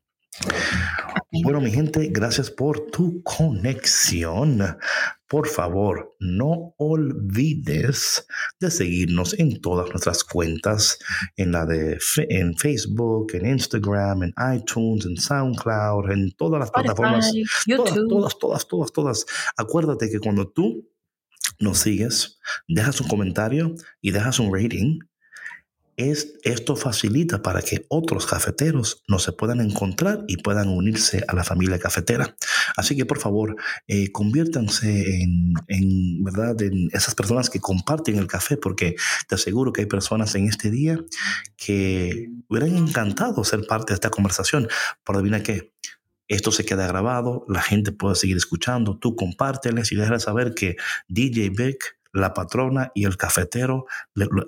[1.33, 4.79] Bueno, mi gente, gracias por tu conexión.
[5.27, 8.27] Por favor, no olvides
[8.61, 10.99] de seguirnos en todas nuestras cuentas,
[11.37, 11.99] en la de
[12.29, 17.33] en Facebook, en Instagram, en iTunes, en SoundCloud, en todas las plataformas.
[17.67, 19.27] Todas, todas, todas, todas, todas.
[19.57, 20.89] Acuérdate que cuando tú
[21.59, 25.01] nos sigues, dejas un comentario y dejas un rating,
[25.97, 31.35] es, esto facilita para que otros cafeteros no se puedan encontrar y puedan unirse a
[31.35, 32.37] la familia cafetera.
[32.77, 33.57] Así que por favor,
[33.89, 36.61] eh, conviértanse en, ¿verdad?
[36.63, 38.97] en esas personas que comparten el café, porque
[39.29, 40.99] te aseguro que hay personas en este día
[41.57, 44.69] que hubieran encantado ser parte de esta conversación.
[45.05, 45.73] Pero adivina qué,
[46.29, 50.77] esto se queda grabado, la gente puede seguir escuchando, tú compárteles y déjales saber que
[51.09, 53.87] DJ Beck la patrona y el cafetero.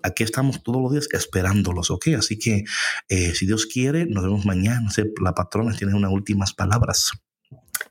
[0.02, 2.08] Aquí estamos todos los días esperándolos, ¿ok?
[2.18, 2.64] Así que
[3.08, 4.88] eh, si Dios quiere, nos vemos mañana.
[5.22, 7.12] la patrona tiene unas últimas palabras.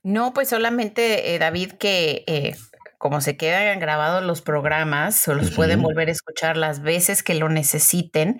[0.03, 2.55] No, pues solamente, eh, David, que eh,
[2.97, 7.35] como se quedan grabados los programas, se los pueden volver a escuchar las veces que
[7.35, 8.39] lo necesiten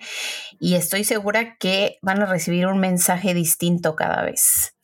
[0.58, 4.74] y estoy segura que van a recibir un mensaje distinto cada vez.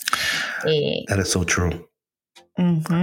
[1.08, 1.88] That is so true.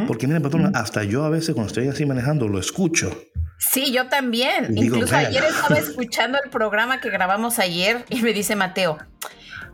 [0.07, 3.11] Porque mira, patrona, hasta yo a veces cuando estoy así manejando lo escucho.
[3.57, 4.75] Sí, yo también.
[4.75, 8.97] Incluso ayer estaba escuchando el programa que grabamos ayer y me dice Mateo,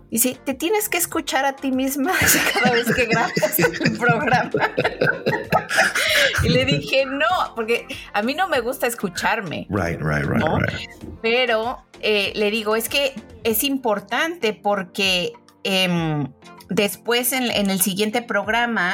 [0.09, 2.11] dice, te tienes que escuchar a ti misma
[2.53, 4.51] cada vez que grabas el programa.
[6.43, 9.67] y le dije, no, porque a mí no me gusta escucharme.
[9.69, 10.89] Right, right, right, right.
[11.21, 13.13] Pero eh, le digo, es que
[13.43, 15.34] es importante porque...
[15.70, 16.28] Em,
[16.70, 18.93] Después, en, el siguiente programa,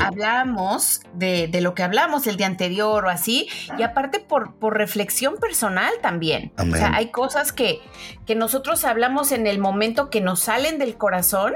[0.00, 3.48] hablamos de, lo que hablamos el día anterior o así,
[3.78, 6.52] y aparte por, por reflexión personal también.
[6.56, 7.80] O sea, hay cosas que,
[8.24, 11.54] que nosotros hablamos en el momento que nos salen del corazón,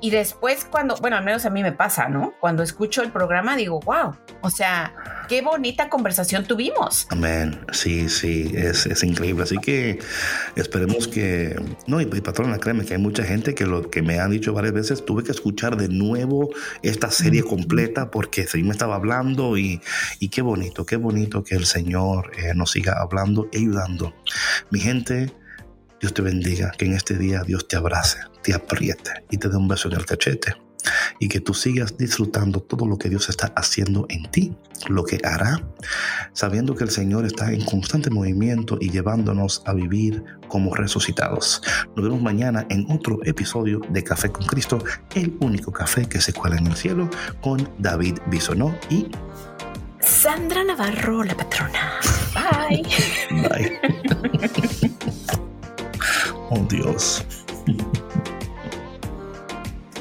[0.00, 2.34] y después cuando, bueno, al menos a mí me pasa, ¿no?
[2.40, 4.94] Cuando escucho el programa digo, wow, o sea,
[5.28, 7.06] qué bonita conversación tuvimos.
[7.10, 7.60] Amén.
[7.72, 9.42] Sí, sí, es, es increíble.
[9.42, 9.98] Así que
[10.56, 14.18] esperemos que, no, y, y patrona, créeme que hay mucha gente que lo que me
[14.18, 16.50] han dicho varias veces, tuve que escuchar de nuevo
[16.82, 19.80] esta serie completa porque se me estaba hablando y,
[20.18, 24.14] y qué bonito, qué bonito que el Señor eh, nos siga hablando y ayudando.
[24.70, 25.32] Mi gente,
[26.00, 29.56] Dios te bendiga, que en este día Dios te abrace, te apriete y te dé
[29.56, 30.54] un beso en el cachete.
[31.18, 34.56] Y que tú sigas disfrutando todo lo que Dios está haciendo en ti,
[34.88, 35.62] lo que hará,
[36.32, 41.60] sabiendo que el Señor está en constante movimiento y llevándonos a vivir como resucitados.
[41.94, 44.82] Nos vemos mañana en otro episodio de Café con Cristo,
[45.14, 47.10] el único café que se cuela en el cielo,
[47.42, 49.06] con David Bisonó y
[50.00, 52.00] Sandra Navarro, la patrona.
[52.34, 52.82] Bye.
[53.48, 53.80] Bye.
[56.50, 57.24] oh Dios.